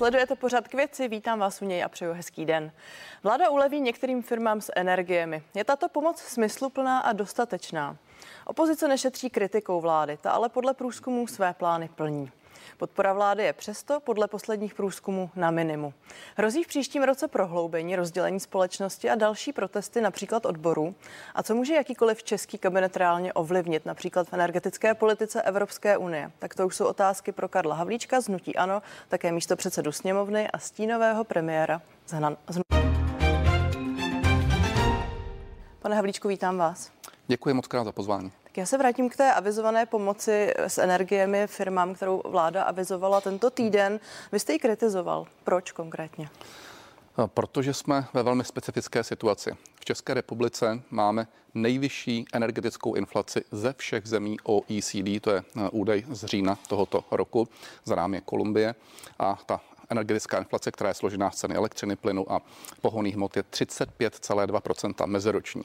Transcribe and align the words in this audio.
Sledujete 0.00 0.36
pořad 0.36 0.68
k 0.68 0.74
věci, 0.74 1.08
vítám 1.08 1.38
vás 1.38 1.62
u 1.62 1.64
něj 1.64 1.84
a 1.84 1.88
přeju 1.88 2.12
hezký 2.12 2.44
den. 2.44 2.72
Vláda 3.22 3.50
uleví 3.50 3.80
některým 3.80 4.22
firmám 4.22 4.60
s 4.60 4.72
energiemi. 4.76 5.42
Je 5.54 5.64
tato 5.64 5.88
pomoc 5.88 6.18
smysluplná 6.20 6.98
a 6.98 7.12
dostatečná? 7.12 7.96
Opozice 8.46 8.88
nešetří 8.88 9.30
kritikou 9.30 9.80
vlády, 9.80 10.18
ta 10.20 10.30
ale 10.30 10.48
podle 10.48 10.74
průzkumů 10.74 11.26
své 11.26 11.54
plány 11.54 11.88
plní. 11.88 12.30
Podpora 12.76 13.12
vlády 13.12 13.44
je 13.44 13.52
přesto 13.52 14.00
podle 14.00 14.28
posledních 14.28 14.74
průzkumů 14.74 15.30
na 15.36 15.50
minimu. 15.50 15.94
Hrozí 16.36 16.64
v 16.64 16.66
příštím 16.66 17.02
roce 17.02 17.28
prohloubení 17.28 17.96
rozdělení 17.96 18.40
společnosti 18.40 19.10
a 19.10 19.14
další 19.14 19.52
protesty 19.52 20.00
například 20.00 20.46
odborů. 20.46 20.94
A 21.34 21.42
co 21.42 21.54
může 21.54 21.74
jakýkoliv 21.74 22.22
český 22.22 22.58
kabinet 22.58 22.96
reálně 22.96 23.32
ovlivnit, 23.32 23.86
například 23.86 24.28
v 24.28 24.32
energetické 24.32 24.94
politice 24.94 25.42
Evropské 25.42 25.96
unie? 25.96 26.30
Tak 26.38 26.54
to 26.54 26.66
už 26.66 26.76
jsou 26.76 26.86
otázky 26.86 27.32
pro 27.32 27.48
Karla 27.48 27.74
Havlíčka 27.74 28.20
z 28.20 28.28
Nutí 28.28 28.56
Ano, 28.56 28.82
také 29.08 29.32
místo 29.32 29.56
předsedu 29.56 29.92
sněmovny 29.92 30.48
a 30.50 30.58
stínového 30.58 31.24
premiéra 31.24 31.82
z 32.06 32.60
Pane 35.78 35.96
Havlíčku, 35.96 36.28
vítám 36.28 36.58
vás. 36.58 36.99
Děkuji 37.30 37.54
moc 37.54 37.66
krát 37.66 37.84
za 37.84 37.92
pozvání. 37.92 38.32
Tak 38.42 38.56
já 38.56 38.66
se 38.66 38.78
vrátím 38.78 39.08
k 39.08 39.16
té 39.16 39.32
avizované 39.32 39.86
pomoci 39.86 40.52
s 40.56 40.78
energiemi 40.78 41.46
firmám, 41.46 41.94
kterou 41.94 42.22
vláda 42.24 42.62
avizovala 42.62 43.20
tento 43.20 43.50
týden. 43.50 44.00
Vy 44.32 44.40
jste 44.40 44.52
ji 44.52 44.58
kritizoval. 44.58 45.26
Proč 45.44 45.72
konkrétně? 45.72 46.28
Protože 47.26 47.74
jsme 47.74 48.06
ve 48.14 48.22
velmi 48.22 48.44
specifické 48.44 49.04
situaci. 49.04 49.50
V 49.80 49.84
České 49.84 50.14
republice 50.14 50.82
máme 50.90 51.26
nejvyšší 51.54 52.24
energetickou 52.32 52.94
inflaci 52.94 53.44
ze 53.50 53.74
všech 53.78 54.06
zemí 54.06 54.36
OECD, 54.44 55.20
to 55.20 55.30
je 55.30 55.42
eh, 55.56 55.68
údaj 55.70 56.04
z 56.08 56.24
října 56.24 56.58
tohoto 56.68 57.04
roku, 57.10 57.48
za 57.84 57.94
námi 57.94 58.16
je 58.16 58.20
Kolumbie 58.20 58.74
a 59.18 59.38
ta 59.46 59.60
energetická 59.90 60.38
inflace, 60.38 60.70
která 60.70 60.90
je 60.90 60.94
složená 60.94 61.30
z 61.30 61.36
ceny 61.36 61.54
elektřiny, 61.54 61.96
plynu 61.96 62.32
a 62.32 62.40
pohonných 62.80 63.16
hmot, 63.16 63.36
je 63.36 63.42
35,2% 63.42 65.06
meziroční. 65.06 65.62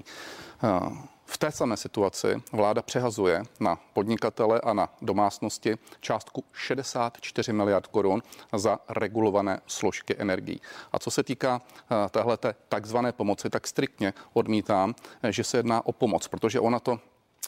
V 1.25 1.37
té 1.37 1.51
samé 1.51 1.77
situaci 1.77 2.43
vláda 2.51 2.81
přehazuje 2.81 3.43
na 3.59 3.79
podnikatele 3.93 4.61
a 4.61 4.73
na 4.73 4.89
domácnosti 5.01 5.75
částku 5.99 6.43
64 6.53 7.53
miliard 7.53 7.87
korun 7.87 8.23
za 8.55 8.79
regulované 8.89 9.61
složky 9.67 10.15
energií. 10.17 10.61
A 10.91 10.99
co 10.99 11.11
se 11.11 11.23
týká 11.23 11.61
eh, 11.61 12.09
téhle 12.09 12.37
takzvané 12.69 13.11
pomoci, 13.11 13.49
tak 13.49 13.67
striktně 13.67 14.13
odmítám, 14.33 14.95
eh, 15.23 15.31
že 15.31 15.43
se 15.43 15.57
jedná 15.57 15.85
o 15.85 15.91
pomoc, 15.91 16.27
protože 16.27 16.59
ona 16.59 16.79
to 16.79 16.99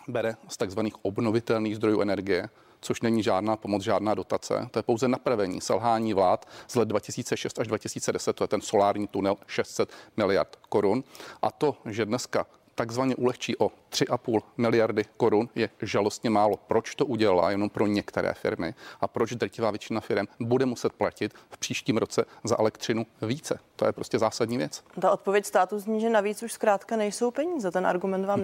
bere 0.08 0.36
z 0.47 0.58
takzvaných 0.58 1.06
obnovitelných 1.06 1.75
zdrojů 1.75 2.02
energie, 2.02 2.50
což 2.81 3.02
není 3.02 3.23
žádná 3.23 3.56
pomoc, 3.56 3.84
žádná 3.84 4.14
dotace. 4.14 4.67
To 4.72 4.80
je 4.80 4.84
pouze 4.84 5.08
napravení 5.08 5.62
selhání 5.62 6.14
vlád 6.14 6.47
z 6.67 6.75
let 6.75 6.88
2006 6.88 7.59
až 7.59 7.67
2010, 7.67 8.34
to 8.34 8.44
je 8.44 8.47
ten 8.47 8.62
solární 8.62 9.08
tunel 9.08 9.36
600 9.47 9.91
miliard 10.17 10.56
korun. 10.69 11.03
A 11.41 11.52
to, 11.52 11.78
že 11.86 12.06
dneska 12.06 12.45
takzvaně 12.78 13.16
ulehčí 13.16 13.58
o 13.58 13.67
3,5 13.67 14.42
miliardy 14.58 15.06
korun 15.17 15.50
je 15.56 15.70
žalostně 15.81 16.30
málo. 16.30 16.58
Proč 16.67 16.95
to 16.95 17.06
udělala 17.06 17.52
jenom 17.52 17.69
pro 17.69 17.88
některé 17.88 18.34
firmy 18.34 18.73
a 19.02 19.08
proč 19.08 19.34
drtivá 19.34 19.72
většina 19.72 20.02
firm 20.02 20.25
bude 20.39 20.66
muset 20.66 20.94
platit 20.94 21.34
v 21.50 21.58
příštím 21.58 21.97
roce 21.97 22.25
za 22.44 22.59
elektřinu 22.59 23.06
více? 23.22 23.59
To 23.75 23.86
je 23.86 23.92
prostě 23.92 24.19
zásadní 24.19 24.58
věc. 24.58 24.84
Ta 25.02 25.11
odpověď 25.11 25.45
státu 25.45 25.80
zní, 25.80 26.02
že 26.02 26.09
navíc 26.09 26.44
už 26.44 26.53
zkrátka 26.53 26.95
nejsou 26.95 27.31
peníze. 27.31 27.72
Ten 27.72 27.88
argument 27.88 28.25
vám 28.25 28.39
hm. 28.39 28.44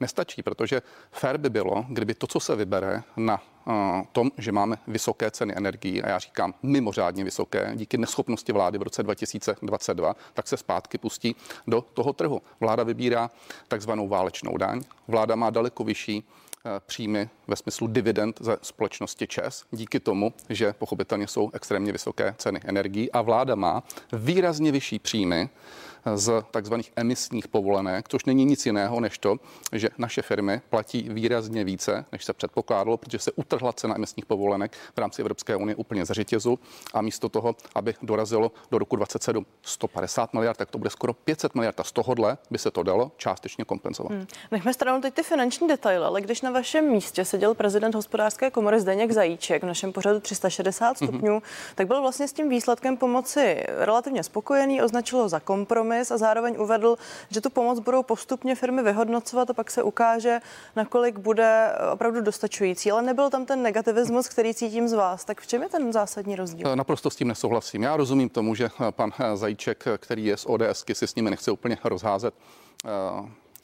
Nestačí? 0.00 0.42
Protože 0.42 0.82
fér 1.12 1.36
by 1.36 1.50
bylo, 1.50 1.84
kdyby 1.88 2.14
to, 2.14 2.26
co 2.26 2.40
se 2.40 2.56
vybere 2.56 3.02
na 3.16 3.42
tom, 4.12 4.30
že 4.38 4.52
máme 4.52 4.76
vysoké 4.86 5.30
ceny 5.30 5.54
energií, 5.56 6.02
a 6.02 6.08
já 6.08 6.18
říkám 6.18 6.54
mimořádně 6.62 7.24
vysoké, 7.24 7.72
díky 7.74 7.98
neschopnosti 7.98 8.52
vlády 8.52 8.78
v 8.78 8.82
roce 8.82 9.02
2022, 9.02 10.16
tak 10.34 10.48
se 10.48 10.56
zpátky 10.56 10.98
pustí 10.98 11.36
do 11.66 11.80
toho 11.80 12.12
trhu. 12.12 12.42
Vláda 12.60 12.82
vybírá 12.82 13.30
takzvanou 13.68 14.08
válečnou 14.08 14.56
daň, 14.56 14.82
vláda 15.08 15.36
má 15.36 15.50
daleko 15.50 15.84
vyšší 15.84 16.24
eh, 16.66 16.70
příjmy 16.86 17.28
ve 17.48 17.56
smyslu 17.56 17.86
dividend 17.86 18.38
ze 18.40 18.56
společnosti 18.62 19.26
ČES 19.26 19.64
díky 19.70 20.00
tomu, 20.00 20.32
že 20.48 20.72
pochopitelně 20.72 21.26
jsou 21.26 21.50
extrémně 21.52 21.92
vysoké 21.92 22.34
ceny 22.38 22.60
energií 22.64 23.12
a 23.12 23.22
vláda 23.22 23.54
má 23.54 23.82
výrazně 24.12 24.72
vyšší 24.72 24.98
příjmy 24.98 25.48
z 26.14 26.42
takzvaných 26.50 26.92
emisních 26.96 27.48
povolenek, 27.48 28.08
což 28.08 28.24
není 28.24 28.44
nic 28.44 28.66
jiného 28.66 29.00
než 29.00 29.18
to, 29.18 29.36
že 29.72 29.88
naše 29.98 30.22
firmy 30.22 30.60
platí 30.70 31.08
výrazně 31.08 31.64
více, 31.64 32.04
než 32.12 32.24
se 32.24 32.32
předpokládalo, 32.32 32.96
protože 32.96 33.18
se 33.18 33.32
utrhla 33.32 33.72
cena 33.72 33.94
emisních 33.94 34.26
povolenek 34.26 34.76
v 34.94 34.98
rámci 34.98 35.22
Evropské 35.22 35.56
unie 35.56 35.76
úplně 35.76 36.06
z 36.06 36.10
řetězu 36.10 36.58
a 36.94 37.02
místo 37.02 37.28
toho, 37.28 37.56
aby 37.74 37.94
dorazilo 38.02 38.52
do 38.70 38.78
roku 38.78 38.96
27 38.96 39.46
150 39.62 40.34
miliard, 40.34 40.56
tak 40.56 40.70
to 40.70 40.78
bude 40.78 40.90
skoro 40.90 41.12
500 41.12 41.54
miliard 41.54 41.80
a 41.80 41.84
z 41.84 41.92
tohohle 41.92 42.38
by 42.50 42.58
se 42.58 42.70
to 42.70 42.82
dalo 42.82 43.12
částečně 43.16 43.64
kompenzovat. 43.64 44.12
Hmm. 44.12 44.26
Nechme 44.50 44.74
stranou 44.74 45.00
teď 45.00 45.14
ty 45.14 45.22
finanční 45.22 45.68
detaily, 45.68 46.04
ale 46.04 46.20
když 46.20 46.42
na 46.42 46.50
vašem 46.50 46.90
místě 46.90 47.24
seděl 47.24 47.54
prezident 47.54 47.94
hospodářské 47.94 48.50
komory 48.50 48.80
Zdeněk 48.80 49.12
Zajíček 49.12 49.62
v 49.62 49.66
našem 49.66 49.92
pořadu 49.92 50.20
360 50.20 50.96
stupňů, 50.96 51.32
hmm. 51.32 51.42
tak 51.74 51.86
byl 51.86 52.00
vlastně 52.00 52.28
s 52.28 52.32
tím 52.32 52.48
výsledkem 52.48 52.96
pomoci 52.96 53.64
relativně 53.66 54.22
spokojený, 54.22 54.82
označil 54.82 55.18
ho 55.18 55.28
za 55.28 55.40
kompromis 55.40 55.89
kompromis 55.90 56.10
a 56.10 56.18
zároveň 56.18 56.56
uvedl, 56.58 56.96
že 57.30 57.40
tu 57.40 57.50
pomoc 57.50 57.78
budou 57.78 58.02
postupně 58.02 58.54
firmy 58.54 58.82
vyhodnocovat 58.82 59.50
a 59.50 59.52
pak 59.52 59.70
se 59.70 59.82
ukáže, 59.82 60.40
nakolik 60.76 61.18
bude 61.18 61.72
opravdu 61.92 62.20
dostačující. 62.20 62.90
Ale 62.90 63.02
nebyl 63.02 63.30
tam 63.30 63.46
ten 63.46 63.62
negativismus, 63.62 64.28
který 64.28 64.54
cítím 64.54 64.88
z 64.88 64.92
vás. 64.92 65.24
Tak 65.24 65.40
v 65.40 65.46
čem 65.46 65.62
je 65.62 65.68
ten 65.68 65.92
zásadní 65.92 66.36
rozdíl? 66.36 66.68
Eh, 66.68 66.76
naprosto 66.76 67.10
s 67.10 67.16
tím 67.16 67.28
nesouhlasím. 67.28 67.82
Já 67.82 67.96
rozumím 67.96 68.28
tomu, 68.28 68.54
že 68.54 68.64
eh, 68.66 68.92
pan 68.92 69.10
eh, 69.18 69.36
Zajíček, 69.36 69.84
který 69.98 70.24
je 70.24 70.36
z 70.36 70.46
ODSky, 70.46 70.94
si 70.94 71.06
s 71.06 71.14
nimi 71.14 71.30
nechce 71.30 71.50
úplně 71.50 71.78
rozházet 71.84 72.34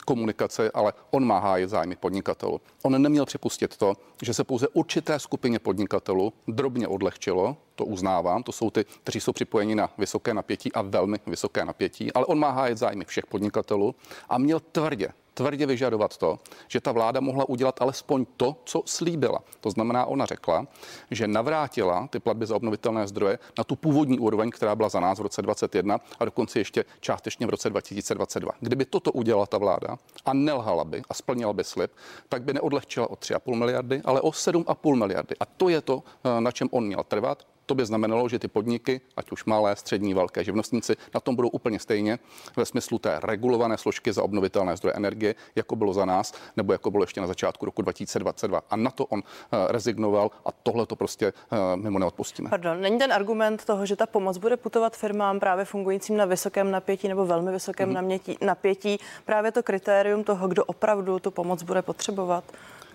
komunikace, 0.06 0.70
ale 0.70 0.92
on 1.10 1.24
má 1.24 1.38
hájit 1.38 1.70
zájmy 1.70 1.96
podnikatelů. 1.96 2.60
On 2.82 3.02
neměl 3.02 3.26
připustit 3.26 3.76
to, 3.76 3.94
že 4.22 4.34
se 4.34 4.44
pouze 4.44 4.68
určité 4.68 5.18
skupině 5.18 5.58
podnikatelů 5.58 6.32
drobně 6.48 6.88
odlehčilo, 6.88 7.56
to 7.74 7.84
uznávám, 7.84 8.42
to 8.42 8.52
jsou 8.52 8.70
ty, 8.70 8.84
kteří 8.84 9.20
jsou 9.20 9.32
připojeni 9.32 9.74
na 9.74 9.90
vysoké 9.98 10.34
napětí 10.34 10.72
a 10.72 10.82
velmi 10.82 11.18
vysoké 11.26 11.64
napětí, 11.64 12.12
ale 12.12 12.26
on 12.26 12.38
má 12.38 12.50
hájit 12.50 12.78
zájmy 12.78 13.04
všech 13.04 13.26
podnikatelů 13.26 13.94
a 14.28 14.38
měl 14.38 14.60
tvrdě 14.60 15.08
tvrdě 15.36 15.66
vyžadovat 15.66 16.16
to, 16.16 16.38
že 16.68 16.80
ta 16.80 16.92
vláda 16.92 17.20
mohla 17.20 17.48
udělat 17.48 17.82
alespoň 17.82 18.26
to, 18.36 18.56
co 18.64 18.82
slíbila. 18.86 19.38
To 19.60 19.70
znamená, 19.70 20.06
ona 20.06 20.26
řekla, 20.26 20.66
že 21.10 21.28
navrátila 21.28 22.08
ty 22.08 22.20
platby 22.20 22.46
za 22.46 22.56
obnovitelné 22.56 23.06
zdroje 23.08 23.38
na 23.58 23.64
tu 23.64 23.76
původní 23.76 24.18
úroveň, 24.18 24.50
která 24.50 24.74
byla 24.74 24.88
za 24.88 25.00
nás 25.00 25.18
v 25.18 25.22
roce 25.22 25.42
2021 25.42 26.00
a 26.18 26.24
dokonce 26.24 26.58
ještě 26.58 26.84
částečně 27.00 27.46
v 27.46 27.50
roce 27.50 27.70
2022. 27.70 28.52
Kdyby 28.60 28.84
toto 28.84 29.12
udělala 29.12 29.46
ta 29.46 29.58
vláda 29.58 29.98
a 30.24 30.32
nelhala 30.32 30.84
by 30.84 31.02
a 31.10 31.14
splnila 31.14 31.52
by 31.52 31.64
slib, 31.64 31.92
tak 32.28 32.42
by 32.42 32.52
neodlehčila 32.52 33.10
o 33.10 33.14
3,5 33.14 33.54
miliardy, 33.54 34.02
ale 34.04 34.20
o 34.20 34.30
7,5 34.30 34.96
miliardy. 34.96 35.34
A 35.40 35.44
to 35.44 35.68
je 35.68 35.80
to, 35.80 36.02
eh, 36.24 36.40
na 36.40 36.50
čem 36.50 36.68
on 36.72 36.84
měl 36.84 37.04
trvat. 37.04 37.55
To 37.66 37.74
by 37.74 37.86
znamenalo, 37.86 38.28
že 38.28 38.38
ty 38.38 38.48
podniky, 38.48 39.00
ať 39.16 39.32
už 39.32 39.44
malé, 39.44 39.76
střední, 39.76 40.14
velké 40.14 40.44
živnostníci, 40.44 40.96
na 41.14 41.20
tom 41.20 41.36
budou 41.36 41.48
úplně 41.48 41.78
stejně 41.78 42.18
ve 42.56 42.64
smyslu 42.64 42.98
té 42.98 43.20
regulované 43.22 43.78
složky 43.78 44.12
za 44.12 44.22
obnovitelné 44.22 44.76
zdroje 44.76 44.94
energie, 44.94 45.34
jako 45.56 45.76
bylo 45.76 45.92
za 45.92 46.04
nás, 46.04 46.32
nebo 46.56 46.72
jako 46.72 46.90
bylo 46.90 47.02
ještě 47.02 47.20
na 47.20 47.26
začátku 47.26 47.66
roku 47.66 47.82
2022. 47.82 48.62
A 48.70 48.76
na 48.76 48.90
to 48.90 49.06
on 49.06 49.18
uh, 49.18 49.58
rezignoval 49.68 50.30
a 50.44 50.52
tohle 50.52 50.86
to 50.86 50.96
prostě 50.96 51.32
uh, 51.52 51.58
mimo 51.82 51.98
neodpustíme. 51.98 52.50
Pardon, 52.50 52.80
není 52.80 52.98
ten 52.98 53.12
argument 53.12 53.64
toho, 53.64 53.86
že 53.86 53.96
ta 53.96 54.06
pomoc 54.06 54.38
bude 54.38 54.56
putovat 54.56 54.96
firmám 54.96 55.40
právě 55.40 55.64
fungujícím 55.64 56.16
na 56.16 56.24
vysokém 56.24 56.70
napětí 56.70 57.08
nebo 57.08 57.26
velmi 57.26 57.52
vysokém 57.52 57.94
mm-hmm. 57.94 58.36
napětí, 58.40 58.98
právě 59.24 59.52
to 59.52 59.62
kritérium 59.62 60.24
toho, 60.24 60.48
kdo 60.48 60.64
opravdu 60.64 61.18
tu 61.18 61.30
pomoc 61.30 61.62
bude 61.62 61.82
potřebovat? 61.82 62.44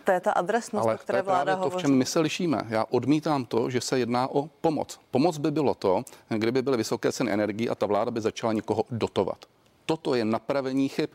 To 0.03 0.12
je 0.12 0.19
ta 0.19 0.31
adresnost, 0.31 0.86
Ale 0.86 0.95
o 0.95 0.98
které 0.98 1.21
vláda 1.21 1.53
hovoří. 1.56 1.71
to, 1.71 1.77
v 1.77 1.81
čem 1.81 1.98
my 1.98 2.06
se 2.06 2.19
lišíme. 2.19 2.62
Já 2.69 2.86
odmítám 2.89 3.45
to, 3.45 3.69
že 3.69 3.81
se 3.81 4.00
jedná 4.00 4.27
o 4.27 4.50
pomoc. 4.62 5.00
Pomoc 5.12 5.38
by 5.38 5.51
bylo 5.51 5.74
to, 5.74 6.03
kdyby 6.30 6.62
byly 6.62 6.77
vysoké 6.77 7.12
ceny 7.12 7.31
energii 7.31 7.69
a 7.69 7.75
ta 7.75 7.86
vláda 7.86 8.12
by 8.12 8.21
začala 8.21 8.53
někoho 8.53 8.83
dotovat. 8.92 9.45
Toto 9.86 10.15
je 10.15 10.25
napravení 10.25 10.89
chyb. 10.89 11.09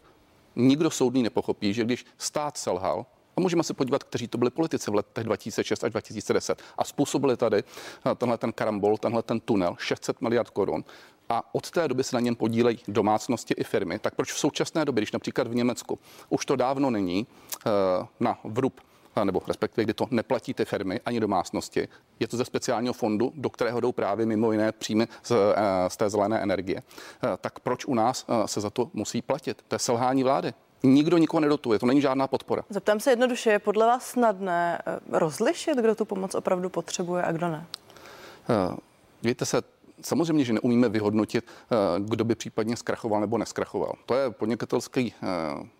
Nikdo 0.57 0.91
soudný 0.91 1.23
nepochopí, 1.23 1.75
že 1.75 1.85
když 1.85 2.07
stát 2.19 2.57
selhal, 2.57 3.07
a 3.37 3.41
můžeme 3.41 3.63
se 3.63 3.75
podívat, 3.75 4.05
kteří 4.05 4.29
to 4.29 4.39
byli 4.39 4.51
politici 4.51 4.91
v 4.91 4.95
letech 4.95 5.25
2006 5.25 5.85
až 5.85 5.91
2010 5.91 6.63
a 6.79 6.85
způsobili 6.85 7.37
tady 7.37 7.59
eh, 7.59 8.15
tenhle 8.15 8.39
ten 8.39 8.53
karambol, 8.53 8.97
tenhle 8.97 9.23
ten 9.23 9.41
tunel, 9.41 9.77
600 9.79 10.21
miliard 10.21 10.51
korun, 10.51 10.85
a 11.29 11.55
od 11.55 11.71
té 11.71 11.89
doby 11.89 12.05
se 12.05 12.17
na 12.17 12.21
něm 12.21 12.37
podílejí 12.37 12.79
domácnosti 12.89 13.55
i 13.55 13.65
firmy, 13.65 13.99
tak 13.99 14.15
proč 14.15 14.33
v 14.33 14.39
současné 14.39 14.85
době, 14.85 15.01
když 15.01 15.13
například 15.13 15.47
v 15.47 15.55
Německu 15.55 15.99
už 16.29 16.47
to 16.47 16.57
dávno 16.57 16.91
není 16.91 17.27
eh, 17.67 17.71
na 18.21 18.39
vrub 18.45 18.81
eh, 19.17 19.25
nebo 19.25 19.43
respektive 19.49 19.85
kdy 19.85 19.95
to 19.95 20.07
neplatí 20.11 20.55
ty 20.55 20.65
firmy 20.65 21.01
ani 21.05 21.21
domácnosti. 21.21 21.89
Je 22.21 22.29
to 22.29 22.37
ze 22.37 22.45
speciálního 22.45 22.95
fondu, 22.95 23.33
do 23.35 23.51
kterého 23.51 23.81
jdou 23.81 23.93
právě 23.93 24.27
mimo 24.27 24.53
jiné 24.53 24.73
příjmy 24.73 25.09
z, 25.23 25.33
eh, 25.33 25.91
z 25.91 25.97
té 25.97 26.11
zelené 26.11 26.41
energie. 26.41 26.83
Tak 27.41 27.61
proč 27.61 27.85
u 27.85 27.95
nás 27.95 28.27
se 28.47 28.61
za 28.61 28.71
to 28.71 28.91
musí 28.93 29.23
platit? 29.23 29.63
To 29.69 29.75
je 29.75 29.79
selhání 29.79 30.25
vlády. 30.25 30.55
Nikdo 30.83 31.19
nikoho 31.19 31.41
nedotuje, 31.41 31.79
to 31.79 31.87
není 31.87 32.01
žádná 32.01 32.27
podpora. 32.27 32.63
Zeptám 32.71 33.01
se 33.01 33.11
jednoduše, 33.11 33.51
je 33.51 33.59
podle 33.59 33.87
vás 33.87 34.07
snadné 34.07 34.83
rozlišit, 35.13 35.79
kdo 35.79 35.95
tu 35.95 36.05
pomoc 36.05 36.35
opravdu 36.35 36.69
potřebuje 36.71 37.23
a 37.23 37.33
kdo 37.33 37.49
ne? 37.49 37.67
Dívejte 39.21 39.47
se, 39.47 39.63
Samozřejmě, 40.03 40.45
že 40.45 40.53
neumíme 40.53 40.89
vyhodnotit, 40.89 41.45
eh, 41.47 41.77
kdo 41.99 42.25
by 42.25 42.35
případně 42.35 42.77
zkrachoval 42.77 43.21
nebo 43.21 43.39
neskrachoval. 43.39 43.95
To 44.07 44.15
je 44.15 44.31
podnikatelský 44.31 45.15
eh, 45.23 45.27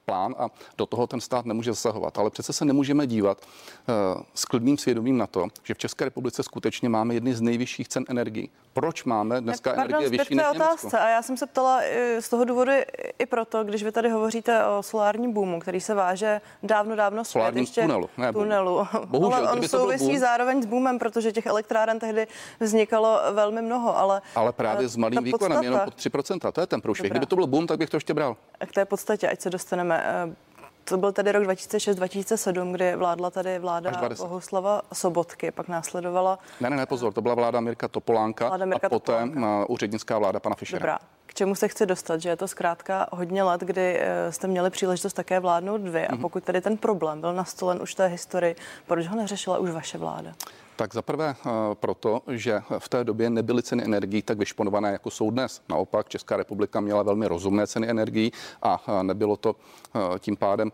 plán 0.05 0.35
a 0.39 0.49
do 0.79 0.87
toho 0.87 1.07
ten 1.07 1.21
stát 1.21 1.47
nemůže 1.47 1.73
zasahovat. 1.73 2.19
Ale 2.19 2.31
přece 2.31 2.53
se 2.53 2.65
nemůžeme 2.65 3.07
dívat 3.07 3.39
eh, 3.41 3.93
s 4.35 4.45
klidným 4.45 4.79
svědomím 4.79 5.19
na 5.19 5.27
to, 5.27 5.47
že 5.63 5.75
v 5.75 5.79
České 5.79 6.05
republice 6.05 6.43
skutečně 6.43 6.89
máme 6.89 7.15
jedny 7.15 7.35
z 7.35 7.41
nejvyšších 7.41 7.89
cen 7.89 8.05
energií. 8.09 8.51
Proč 8.73 9.05
máme 9.05 9.41
dneska 9.41 9.71
Pardon, 9.71 9.85
energie 9.85 10.19
vyšší 10.19 10.35
než 10.35 10.47
otázce. 10.55 10.99
A 10.99 11.09
já 11.09 11.23
jsem 11.23 11.37
se 11.37 11.47
ptala 11.47 11.81
z 12.21 12.29
toho 12.29 12.45
důvodu 12.45 12.73
i 13.19 13.27
proto, 13.27 13.65
když 13.65 13.83
vy 13.83 13.93
tady 13.93 14.09
hovoříte 14.09 14.67
o 14.67 14.83
solárním 14.83 15.33
boomu, 15.33 15.61
který 15.61 15.81
se 15.81 15.95
váže 15.95 16.41
dávno, 16.63 16.97
dávno 16.97 17.25
zpět. 17.25 17.33
Solárním 17.33 17.63
ještě 17.63 17.81
tunelu. 17.81 18.11
Ne, 18.19 18.33
tunelu. 18.33 18.87
Bohužel, 19.07 19.49
Ale 19.49 19.53
on 19.53 19.69
souvisí 19.69 20.07
boom... 20.07 20.19
zároveň 20.19 20.63
s 20.63 20.67
boomem, 20.67 20.99
protože 20.99 21.33
těch 21.33 21.47
elektráren 21.47 21.99
tehdy 21.99 22.27
vznikalo 22.61 23.21
velmi 23.33 23.63
mnoho. 23.63 23.99
Ale, 23.99 24.06
ale 24.35 24.53
právě 24.53 24.89
s 24.89 24.97
malým 24.97 25.25
výkonem, 25.25 25.63
jenom 25.63 25.81
pod 25.81 25.95
3%. 25.95 26.53
To 26.53 26.61
je 26.61 26.67
ten 26.67 26.81
průšvih. 26.81 27.11
Kdyby 27.11 27.27
to 27.27 27.37
byl 27.37 27.47
boom, 27.47 27.67
tak 27.67 27.79
bych 27.79 27.91
to 27.91 27.97
ještě 27.97 28.15
bral. 28.15 28.37
K 28.67 28.73
té 28.73 28.85
podstatě, 28.85 29.29
ať 29.29 29.41
se 29.41 29.51
dostaneme 29.51 29.97
Eh, 30.07 30.37
to 30.85 30.97
byl 30.97 31.13
tedy 31.13 31.33
rok 31.33 31.43
2006-2007, 31.45 32.73
kdy 32.73 32.97
vládla 32.97 33.31
tady 33.31 33.59
vláda 33.59 34.09
Bohuslava 34.19 34.83
Sobotky, 34.93 35.51
pak 35.51 35.69
následovala... 35.69 36.39
Ne, 36.61 36.71
ne, 36.71 36.77
ne, 36.77 36.87
pozor, 36.87 37.13
to 37.13 37.23
byla 37.23 37.35
vláda 37.35 37.61
Mirka 37.61 37.89
Topolánka 37.89 38.49
vláda 38.49 38.65
Mirka 38.65 38.87
a 38.87 38.91
poté 38.91 39.13
Topolánka. 39.13 39.63
Eh, 39.63 39.67
úřednická 39.69 40.19
vláda 40.19 40.41
pana 40.41 40.57
Fischera. 40.57 40.79
Dobrá. 40.79 40.99
K 41.27 41.35
čemu 41.35 41.55
se 41.55 41.69
chci 41.69 41.87
dostat, 41.87 42.21
že 42.21 42.29
je 42.29 42.37
to 42.37 42.49
zkrátka 42.49 43.07
hodně 43.13 43.43
let, 43.43 43.61
kdy 43.61 43.99
eh, 44.01 44.33
jste 44.33 44.47
měli 44.47 44.71
příležitost 44.71 45.13
také 45.13 45.41
vládnout 45.41 45.81
vy 45.81 46.07
a 46.07 46.13
mhm. 46.13 46.23
pokud 46.23 46.45
tedy 46.45 46.61
ten 46.61 46.77
problém 46.77 47.21
byl 47.21 47.35
nastolen 47.35 47.83
už 47.83 47.93
v 47.93 47.97
té 47.97 48.07
historii, 48.07 48.57
proč 48.87 49.07
ho 49.07 49.17
neřešila 49.17 49.59
už 49.59 49.71
vaše 49.71 49.99
vláda? 49.99 50.33
Tak 50.77 50.95
zaprvé 50.95 51.37
eh, 51.39 51.51
proto, 51.75 52.23
že 52.29 52.63
v 52.79 52.89
té 52.89 53.05
době 53.05 53.31
nebyly 53.31 53.63
ceny 53.63 53.85
energií 53.85 54.23
tak 54.23 54.39
vyšponované, 54.39 54.93
jako 54.93 55.11
jsou 55.11 55.31
dnes. 55.31 55.63
Naopak 55.69 56.09
Česká 56.09 56.37
republika 56.37 56.81
měla 56.81 57.03
velmi 57.03 57.27
rozumné 57.27 57.67
ceny 57.67 57.91
energií 57.91 58.33
a 58.63 58.85
eh, 58.89 59.03
nebylo 59.03 59.37
to 59.37 59.57
eh, 59.95 60.19
tím 60.19 60.37
pádem 60.37 60.73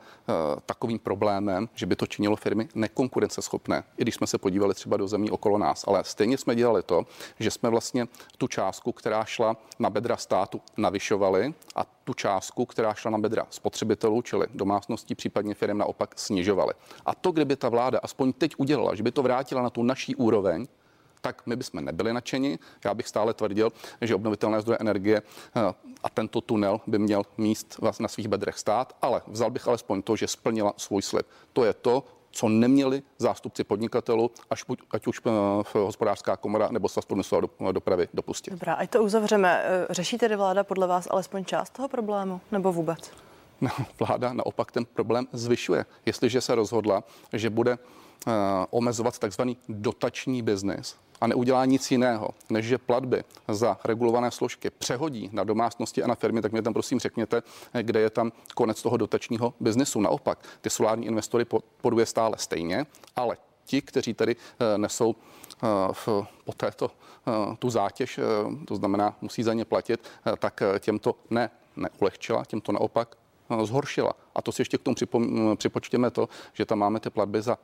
takovým 0.67 0.99
problémem, 0.99 1.69
že 1.75 1.87
by 1.87 1.97
to 1.97 2.07
činilo 2.07 2.37
firmy 2.37 2.69
nekonkurenceschopné, 2.75 3.85
i 3.97 4.03
když 4.03 4.15
jsme 4.15 4.27
se 4.27 4.39
podívali 4.39 4.75
třeba 4.75 4.97
do 4.97 5.09
zemí 5.09 5.31
okolo 5.31 5.59
nás. 5.59 5.85
Ale 5.87 6.05
stejně 6.05 6.39
jsme 6.39 6.55
dělali 6.55 6.83
to, 6.83 7.07
že 7.41 7.51
jsme 7.51 7.71
vlastně 7.71 8.07
tu 8.39 8.49
částku, 8.49 8.93
která 8.93 9.25
šla 9.25 9.57
na 9.79 9.91
bedra 9.91 10.17
státu, 10.17 10.61
navyšovali 10.77 11.55
a 11.77 11.87
tu 12.05 12.15
částku, 12.15 12.67
která 12.67 12.95
šla 12.95 13.11
na 13.11 13.19
bedra 13.19 13.47
spotřebitelů, 13.51 14.23
čili 14.23 14.47
domácností, 14.55 15.15
případně 15.15 15.55
firm 15.55 15.79
naopak 15.79 16.15
snižovali. 16.17 16.75
A 17.07 17.15
to, 17.15 17.33
kdyby 17.33 17.57
ta 17.57 17.69
vláda 17.69 17.99
aspoň 18.03 18.33
teď 18.33 18.55
udělala, 18.59 18.95
že 18.95 19.03
by 19.03 19.11
to 19.11 19.23
vrátila 19.23 19.63
na 19.63 19.71
tu 19.71 19.83
naší 19.93 20.17
úroveň, 20.17 20.65
tak 21.21 21.47
my 21.47 21.57
bychom 21.57 21.85
nebyli 21.85 22.13
nadšeni. 22.13 22.59
Já 22.85 22.95
bych 22.95 23.09
stále 23.09 23.35
tvrdil, 23.35 23.73
že 24.01 24.15
obnovitelné 24.15 24.61
zdroje 24.61 24.79
energie 24.81 25.17
eh, 25.21 25.61
a 26.03 26.09
tento 26.09 26.41
tunel 26.41 26.81
by 26.87 26.99
měl 26.99 27.23
míst 27.39 27.77
na 28.01 28.09
svých 28.09 28.29
bedrech 28.29 28.59
stát, 28.59 28.97
ale 29.03 29.23
vzal 29.29 29.51
bych 29.51 29.69
alespoň 29.69 30.03
to, 30.03 30.17
že 30.17 30.27
splnila 30.27 30.73
svůj 30.77 31.03
slib. 31.03 31.27
To 31.53 31.65
je 31.65 31.73
to, 31.73 32.05
co 32.33 32.49
neměli 32.49 33.03
zástupci 33.19 33.65
podnikatelů, 33.65 34.31
až 34.51 34.65
buď, 34.65 34.79
ať 34.91 35.07
už 35.07 35.21
eh, 35.21 35.31
v 35.63 35.75
hospodářská 35.75 36.37
komora 36.37 36.69
nebo 36.73 36.89
svaz 36.89 37.05
průmyslu 37.05 37.51
a 37.69 37.73
dopravy 37.73 38.09
dopustit. 38.15 38.51
Dobrá, 38.51 38.75
ať 38.75 38.91
to 38.91 39.03
uzavřeme. 39.03 39.63
Eh, 39.65 39.87
řeší 39.91 40.19
tedy 40.19 40.37
vláda 40.37 40.65
podle 40.65 40.87
vás 40.87 41.07
alespoň 41.11 41.45
část 41.45 41.71
toho 41.71 41.89
problému 41.89 42.41
nebo 42.53 42.73
vůbec? 42.73 43.13
No, 43.61 43.71
vláda 43.99 44.33
naopak 44.33 44.73
ten 44.73 44.85
problém 44.85 45.27
zvyšuje. 45.33 45.85
Jestliže 46.07 46.41
se 46.41 46.55
rozhodla, 46.55 47.05
že 47.33 47.51
bude 47.51 47.79
omezovat 48.71 49.19
takzvaný 49.19 49.57
dotační 49.69 50.43
biznis, 50.43 50.97
a 51.23 51.27
neudělá 51.27 51.65
nic 51.65 51.91
jiného, 51.91 52.31
než 52.51 52.67
že 52.67 52.79
platby 52.79 53.25
za 53.49 53.79
regulované 53.85 54.31
složky 54.31 54.71
přehodí 54.71 55.31
na 55.33 55.45
domácnosti 55.45 56.03
a 56.03 56.07
na 56.07 56.15
firmy, 56.15 56.43
tak 56.43 56.53
mě 56.53 56.63
tam 56.63 56.73
prosím 56.73 56.99
řekněte, 56.99 57.43
kde 57.83 58.01
je 58.01 58.11
tam 58.11 58.33
konec 58.55 58.83
toho 58.83 58.97
dotačního 58.97 59.55
biznesu. 59.61 60.01
Naopak, 60.01 60.39
ty 60.61 60.71
solární 60.71 61.07
investory 61.07 61.45
podporuje 61.45 62.07
stále 62.07 62.39
stejně, 62.39 62.87
ale 63.17 63.37
ti, 63.65 63.83
kteří 63.83 64.15
tady 64.15 64.37
eh, 64.37 64.79
nesou 64.79 65.15
eh, 65.15 66.17
po 66.45 66.53
této 66.57 66.91
eh, 66.91 67.57
tu 67.59 67.71
zátěž, 67.71 68.21
to 68.67 68.77
znamená, 68.77 69.17
musí 69.21 69.43
za 69.43 69.53
ně 69.55 69.65
platit, 69.65 70.09
tak 70.39 70.63
těm 70.79 70.99
to 70.99 71.15
ne 71.31 71.51
neulehčila, 71.77 72.45
těm 72.45 72.61
to 72.61 72.73
naopak 72.73 73.17
zhoršila. 73.63 74.13
A 74.35 74.43
to 74.43 74.53
si 74.53 74.61
ještě 74.63 74.79
k 74.79 74.83
tomu 74.83 74.97
připočtěme 75.57 76.11
to, 76.11 76.29
že 76.53 76.65
tam 76.65 76.79
máme 76.79 77.01
ty 77.01 77.11
platby 77.11 77.43
za 77.43 77.59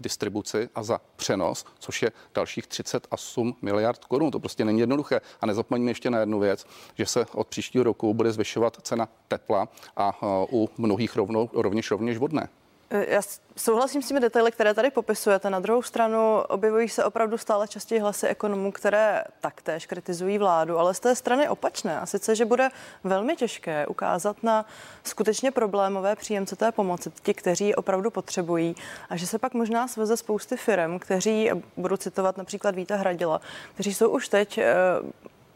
distribuci 0.00 0.68
a 0.74 0.82
za 0.82 1.00
přenos, 1.16 1.64
což 1.78 2.02
je 2.02 2.12
dalších 2.34 2.66
38 2.66 3.56
miliard 3.62 4.04
korun. 4.04 4.30
To 4.30 4.40
prostě 4.40 4.64
není 4.64 4.80
jednoduché. 4.80 5.20
A 5.40 5.46
nezapomeňme 5.46 5.90
ještě 5.90 6.10
na 6.10 6.20
jednu 6.20 6.38
věc, 6.38 6.66
že 6.94 7.06
se 7.06 7.26
od 7.34 7.48
příštího 7.48 7.84
roku 7.84 8.14
bude 8.14 8.32
zvyšovat 8.32 8.78
cena 8.82 9.08
tepla 9.28 9.68
a 9.96 10.16
u 10.52 10.68
mnohých 10.78 11.16
rovnou, 11.16 11.50
rovněž 11.52 11.90
rovněž 11.90 12.18
vodné. 12.18 12.48
Eh, 12.90 13.06
já 13.08 13.20
souhlasím 13.56 14.02
s 14.02 14.08
těmi 14.08 14.20
detaily, 14.20 14.52
které 14.52 14.74
tady 14.74 14.90
popisujete. 14.90 15.50
Na 15.50 15.60
druhou 15.60 15.82
stranu 15.82 16.38
objevují 16.48 16.88
se 16.88 17.04
opravdu 17.04 17.38
stále 17.38 17.68
častěji 17.68 18.00
hlasy 18.00 18.26
ekonomů, 18.26 18.72
které 18.72 19.24
taktéž 19.40 19.86
kritizují 19.86 20.38
vládu, 20.38 20.78
ale 20.78 20.94
z 20.94 21.00
té 21.00 21.14
strany 21.14 21.48
opačné. 21.48 22.00
A 22.00 22.06
sice, 22.06 22.34
že 22.34 22.44
bude 22.44 22.68
velmi 23.04 23.36
těžké 23.36 23.86
ukázat 23.86 24.42
na 24.42 24.66
skutečně 25.04 25.50
problémové 25.50 26.16
příjemce 26.16 26.56
té 26.56 26.72
pomoci, 26.72 27.10
ti, 27.22 27.34
kteří 27.34 27.66
ji 27.66 27.74
opravdu 27.74 28.10
potřebují, 28.10 28.74
a 29.10 29.16
že 29.16 29.26
se 29.26 29.38
pak 29.38 29.54
možná 29.54 29.88
sveze 29.88 30.16
spousty 30.16 30.56
firm, 30.56 30.98
kteří, 30.98 31.50
budu 31.76 31.96
citovat 31.96 32.36
například 32.36 32.74
Víta 32.74 32.96
Hradila, 32.96 33.40
kteří 33.74 33.94
jsou 33.94 34.08
už 34.08 34.28
teď 34.28 34.58
eh, 34.58 34.74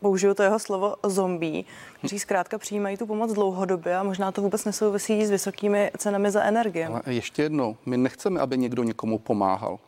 použiju 0.03 0.35
to 0.35 0.43
jeho 0.43 0.59
slovo 0.59 0.95
zombie, 1.07 1.65
kteří 1.99 2.19
zkrátka 2.19 2.59
přijímají 2.59 2.97
tu 2.97 3.07
pomoc 3.07 3.33
dlouhodobě 3.33 3.97
a 3.97 4.03
možná 4.03 4.33
to 4.33 4.43
vůbec 4.43 4.65
nesouvisí 4.65 5.27
s 5.27 5.31
vysokými 5.31 5.91
cenami 5.99 6.31
za 6.31 6.43
energie. 6.43 6.87
Ale 6.87 7.03
ještě 7.07 7.43
jednou, 7.43 7.77
my 7.87 7.97
nechceme, 7.97 8.41
aby 8.41 8.59
někdo 8.59 8.83
někomu 8.83 9.19
pomáhal. 9.19 9.79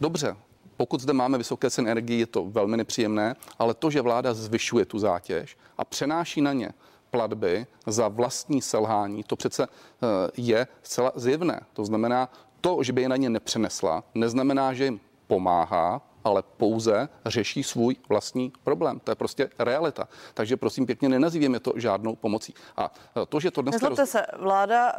Dobře, 0.00 0.36
pokud 0.76 1.00
zde 1.00 1.12
máme 1.12 1.38
vysoké 1.38 1.70
ceny 1.70 1.90
energie, 1.90 2.18
je 2.18 2.26
to 2.26 2.44
velmi 2.44 2.76
nepříjemné, 2.76 3.36
ale 3.58 3.74
to, 3.74 3.90
že 3.90 4.00
vláda 4.00 4.34
zvyšuje 4.34 4.84
tu 4.84 4.98
zátěž 4.98 5.56
a 5.78 5.84
přenáší 5.84 6.40
na 6.40 6.52
ně 6.52 6.70
platby 7.10 7.66
za 7.86 8.08
vlastní 8.08 8.62
selhání, 8.62 9.24
to 9.24 9.36
přece 9.36 9.62
eh, 9.66 10.06
je 10.36 10.66
zcela 10.82 11.12
zjevné. 11.14 11.60
To 11.72 11.84
znamená, 11.84 12.28
to, 12.60 12.82
že 12.82 12.92
by 12.92 13.02
je 13.02 13.08
na 13.08 13.16
ně 13.16 13.30
nepřenesla, 13.30 14.04
neznamená, 14.14 14.74
že 14.74 14.84
jim 14.84 15.00
pomáhá, 15.26 16.02
ale 16.28 16.42
pouze 16.56 17.08
řeší 17.26 17.62
svůj 17.62 17.96
vlastní 18.08 18.52
problém. 18.64 19.00
To 19.00 19.10
je 19.10 19.14
prostě 19.14 19.50
realita. 19.58 20.08
Takže 20.34 20.56
prosím 20.56 20.86
pěkně, 20.86 21.08
nenazýváme 21.08 21.60
to 21.60 21.72
žádnou 21.76 22.16
pomocí. 22.16 22.54
A 22.76 22.92
to, 23.28 23.40
že 23.40 23.50
to 23.50 23.62
dnes... 23.62 23.72
Nezlobte 23.72 24.02
roz... 24.02 24.10
se, 24.10 24.26
vláda 24.38 24.92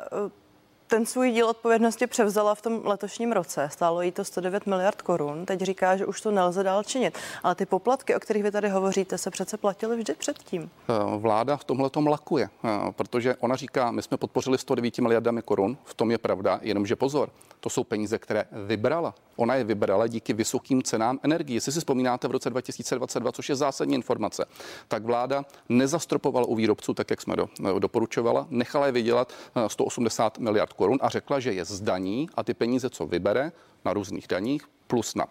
ten 0.90 1.06
svůj 1.06 1.32
díl 1.32 1.50
odpovědnosti 1.50 2.08
převzala 2.08 2.56
v 2.56 2.62
tom 2.62 2.82
letošním 2.84 3.32
roce. 3.32 3.70
Stálo 3.72 4.02
jí 4.02 4.12
to 4.12 4.24
109 4.24 4.66
miliard 4.66 5.02
korun. 5.02 5.46
Teď 5.46 5.62
říká, 5.62 5.98
že 5.98 6.06
už 6.06 6.22
to 6.22 6.32
nelze 6.32 6.64
dál 6.64 6.84
činit. 6.84 7.18
Ale 7.44 7.56
ty 7.56 7.66
poplatky, 7.66 8.16
o 8.16 8.20
kterých 8.20 8.44
vy 8.44 8.52
tady 8.52 8.70
hovoříte, 8.70 9.18
se 9.18 9.32
přece 9.32 9.58
platily 9.58 9.98
vždy 9.98 10.14
předtím. 10.14 10.70
Eh, 10.90 11.18
vláda 11.18 11.58
v 11.58 11.64
tomhle 11.64 11.90
tom 11.90 12.08
lakuje, 12.08 12.50
eh, 12.64 12.70
protože 12.92 13.36
ona 13.36 13.56
říká, 13.56 13.92
my 13.92 14.02
jsme 14.02 14.18
podpořili 14.18 14.58
109 14.58 15.02
miliardami 15.02 15.42
korun, 15.42 15.78
v 15.84 15.94
tom 15.94 16.12
je 16.12 16.18
pravda, 16.18 16.60
jenomže 16.62 16.96
pozor, 16.96 17.30
to 17.60 17.70
jsou 17.70 17.84
peníze, 17.84 18.18
které 18.18 18.46
vybrala. 18.52 19.16
Ona 19.36 19.56
je 19.56 19.64
vybrala 19.64 20.08
díky 20.08 20.34
vysokým 20.34 20.84
cenám 20.84 21.20
energie. 21.24 21.58
Jestli 21.58 21.72
si 21.72 21.80
vzpomínáte 21.80 22.28
v 22.28 22.32
roce 22.32 22.50
2022, 22.50 23.32
což 23.32 23.50
je 23.50 23.56
zásadní 23.56 23.96
informace, 23.96 24.46
tak 24.88 25.04
vláda 25.04 25.46
nezastropovala 25.70 26.48
u 26.48 26.56
výrobců, 26.56 26.94
tak 26.94 27.10
jak 27.10 27.22
jsme 27.22 27.36
do, 27.36 27.50
eh, 27.78 27.80
doporučovala, 27.80 28.48
nechala 28.50 28.86
je 28.86 28.92
vydělat 28.92 29.34
180 29.68 30.40
miliard 30.40 30.74
korun 30.80 31.00
a 31.04 31.10
řekla, 31.12 31.40
že 31.40 31.52
je 31.54 31.66
zdaní 31.66 32.30
a 32.36 32.44
ty 32.44 32.54
peníze, 32.56 32.90
co 32.90 33.04
vybere 33.04 33.52
na 33.86 33.94
různých 33.94 34.28
daních, 34.28 34.64
plus 34.88 35.16
na 35.16 35.28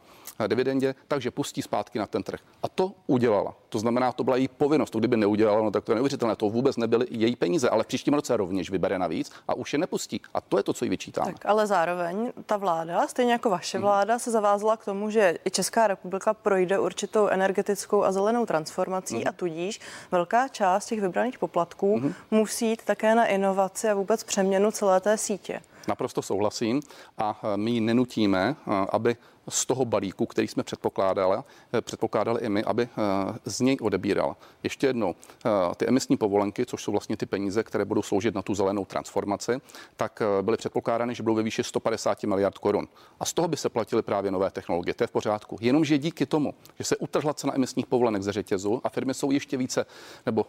dividendě, 0.46 0.94
takže 1.08 1.30
pustí 1.30 1.62
zpátky 1.62 1.98
na 1.98 2.06
ten 2.06 2.22
trh. 2.22 2.40
A 2.62 2.68
to 2.68 2.92
udělala. 3.06 3.54
To 3.68 3.78
znamená, 3.78 4.12
to 4.12 4.24
byla 4.24 4.36
její 4.36 4.48
povinnost. 4.48 4.90
To 4.90 4.98
kdyby 4.98 5.16
neudělala, 5.16 5.62
no 5.62 5.70
tak 5.70 5.84
to 5.84 5.92
je 5.92 5.94
neuvěřitelné. 5.94 6.36
To 6.36 6.50
vůbec 6.50 6.76
nebyly 6.76 7.06
její 7.10 7.36
peníze, 7.36 7.68
ale 7.70 7.84
v 7.84 7.86
příštím 7.86 8.14
roce 8.14 8.36
rovněž 8.36 8.70
vybere 8.70 8.98
navíc 8.98 9.32
a 9.48 9.54
už 9.54 9.72
je 9.72 9.78
nepustí. 9.78 10.20
A 10.34 10.40
to 10.40 10.56
je 10.56 10.62
to, 10.62 10.72
co 10.72 10.84
jí 10.84 10.88
vyčítáme. 10.88 11.32
Tak, 11.32 11.46
ale 11.46 11.66
zároveň 11.66 12.32
ta 12.46 12.56
vláda, 12.56 13.06
stejně 13.06 13.32
jako 13.32 13.50
vaše 13.50 13.78
hmm. 13.78 13.82
vláda, 13.82 14.18
se 14.18 14.30
zavázala 14.30 14.76
k 14.76 14.84
tomu, 14.84 15.10
že 15.10 15.38
i 15.44 15.50
Česká 15.50 15.86
republika 15.86 16.34
projde 16.34 16.78
určitou 16.78 17.26
energetickou 17.26 18.04
a 18.04 18.12
zelenou 18.12 18.46
transformací 18.46 19.16
hmm. 19.16 19.28
a 19.28 19.32
tudíž 19.32 19.80
velká 20.10 20.48
část 20.48 20.86
těch 20.86 21.00
vybraných 21.00 21.38
poplatků 21.38 21.98
hmm. 21.98 22.14
musí 22.30 22.68
jít 22.68 22.84
také 22.84 23.14
na 23.14 23.26
inovaci 23.26 23.88
a 23.88 23.94
vůbec 23.94 24.24
přeměnu 24.24 24.70
celé 24.70 25.00
té 25.00 25.18
sítě. 25.18 25.60
Naprosto 25.88 26.22
souhlasím 26.22 26.80
a 27.18 27.40
my 27.56 27.70
ji 27.70 27.80
nenutíme, 27.80 28.56
aby 28.90 29.16
z 29.48 29.66
toho 29.66 29.84
balíku, 29.84 30.26
který 30.26 30.48
jsme 30.48 30.62
předpokládali, 30.62 31.38
eh, 31.72 31.80
předpokládali 31.80 32.40
i 32.40 32.48
my, 32.48 32.64
aby 32.64 32.82
eh, 32.82 32.88
z 33.44 33.60
něj 33.60 33.76
odebíral. 33.80 34.36
Ještě 34.62 34.86
jednou, 34.86 35.14
eh, 35.46 35.74
ty 35.76 35.86
emisní 35.86 36.16
povolenky, 36.16 36.66
což 36.66 36.82
jsou 36.82 36.92
vlastně 36.92 37.16
ty 37.16 37.26
peníze, 37.26 37.62
které 37.62 37.84
budou 37.84 38.02
sloužit 38.02 38.34
na 38.34 38.42
tu 38.42 38.54
zelenou 38.54 38.84
transformaci, 38.84 39.60
tak 39.96 40.22
byly 40.42 40.56
předpokládány, 40.56 41.14
že 41.14 41.22
budou 41.22 41.34
ve 41.34 41.42
výši 41.42 41.64
150 41.64 42.26
miliard 42.26 42.58
korun. 42.58 42.88
A 43.20 43.24
z 43.24 43.32
toho 43.32 43.48
by 43.48 43.56
se 43.56 43.68
platily 43.68 44.02
právě 44.02 44.30
nové 44.30 44.50
technologie. 44.50 44.94
To 44.94 45.04
je 45.04 45.06
v 45.06 45.10
pořádku. 45.10 45.58
Jenomže 45.60 45.98
díky 45.98 46.26
tomu, 46.26 46.54
že 46.78 46.84
se 46.84 46.96
utrhla 46.96 47.34
cena 47.34 47.54
emisních 47.54 47.86
povolenek 47.86 48.22
ze 48.22 48.32
řetězu 48.32 48.80
a 48.84 48.88
firmy 48.88 49.14
jsou 49.14 49.30
ještě 49.30 49.56
více 49.56 49.86
nebo 50.26 50.46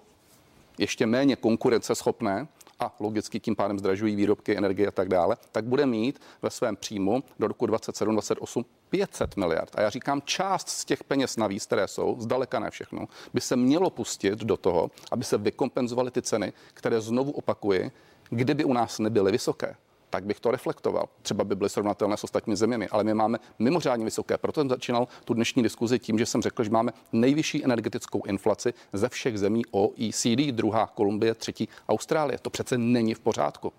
ještě 0.77 1.05
méně 1.05 1.35
konkurenceschopné, 1.35 2.47
a 2.79 2.95
logicky 2.99 3.39
tím 3.39 3.55
pádem 3.55 3.79
zdražují 3.79 4.15
výrobky, 4.15 4.57
energie 4.57 4.87
a 4.87 4.91
tak 4.91 5.09
dále, 5.09 5.37
tak 5.51 5.65
bude 5.65 5.85
mít 5.85 6.21
ve 6.41 6.49
svém 6.49 6.75
příjmu 6.75 7.23
do 7.39 7.47
roku 7.47 7.65
2027-2028 7.65 8.65
500 8.89 9.37
miliard. 9.37 9.75
A 9.75 9.81
já 9.81 9.89
říkám, 9.89 10.21
část 10.25 10.69
z 10.69 10.85
těch 10.85 11.03
peněz 11.03 11.37
navíc, 11.37 11.65
které 11.65 11.87
jsou, 11.87 12.15
zdaleka 12.19 12.59
ne 12.59 12.71
všechno, 12.71 13.07
by 13.33 13.41
se 13.41 13.55
mělo 13.55 13.89
pustit 13.89 14.39
do 14.39 14.57
toho, 14.57 14.91
aby 15.11 15.23
se 15.23 15.37
vykompenzovaly 15.37 16.11
ty 16.11 16.21
ceny, 16.21 16.53
které 16.73 17.01
znovu 17.01 17.31
opakuji, 17.31 17.91
kdyby 18.29 18.63
u 18.63 18.73
nás 18.73 18.99
nebyly 18.99 19.31
vysoké 19.31 19.75
tak 20.09 20.25
bych 20.25 20.39
to 20.39 20.51
reflektoval. 20.51 21.09
Třeba 21.21 21.43
by 21.43 21.55
byly 21.55 21.69
srovnatelné 21.69 22.17
s 22.17 22.23
ostatními 22.23 22.55
zeměmi, 22.55 22.87
ale 22.87 23.03
my 23.03 23.13
máme 23.13 23.37
mimořádně 23.59 24.05
vysoké. 24.05 24.37
Proto 24.37 24.61
jsem 24.61 24.69
začínal 24.69 25.07
tu 25.25 25.33
dnešní 25.33 25.63
diskuzi 25.63 25.99
tím, 25.99 26.19
že 26.19 26.25
jsem 26.25 26.41
řekl, 26.41 26.63
že 26.63 26.69
máme 26.69 26.91
nejvyšší 27.11 27.63
energetickou 27.65 28.25
inflaci 28.25 28.73
ze 28.93 29.09
všech 29.09 29.39
zemí 29.39 29.61
OECD, 29.71 30.51
druhá 30.51 30.87
Kolumbie, 30.87 31.35
třetí 31.35 31.69
Austrálie. 31.89 32.39
To 32.39 32.49
přece 32.49 32.77
není 32.77 33.13
v 33.13 33.19
pořádku. 33.19 33.73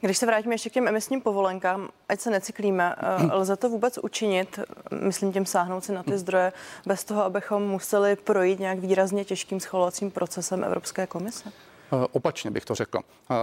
Když 0.00 0.18
se 0.18 0.26
vrátíme 0.26 0.54
ještě 0.54 0.70
k 0.70 0.72
těm 0.72 0.88
emisním 0.88 1.20
povolenkám, 1.20 1.88
ať 2.08 2.20
se 2.20 2.30
necyklíme, 2.30 2.94
eh, 2.98 3.34
lze 3.34 3.56
to 3.56 3.68
vůbec 3.68 3.98
učinit, 3.98 4.58
myslím 5.00 5.32
tím 5.32 5.46
sáhnout 5.46 5.84
si 5.84 5.92
na 5.92 6.02
ty 6.02 6.18
zdroje, 6.18 6.52
bez 6.86 7.04
toho, 7.04 7.24
abychom 7.24 7.62
museli 7.62 8.16
projít 8.16 8.60
nějak 8.60 8.78
výrazně 8.78 9.24
těžkým 9.24 9.60
schvalovacím 9.60 10.10
procesem 10.10 10.64
Evropské 10.64 11.06
komise? 11.06 11.52
Eh, 11.92 12.06
opačně 12.12 12.50
bych 12.50 12.64
to 12.64 12.74
řekl. 12.74 12.98
Eh, 13.30 13.34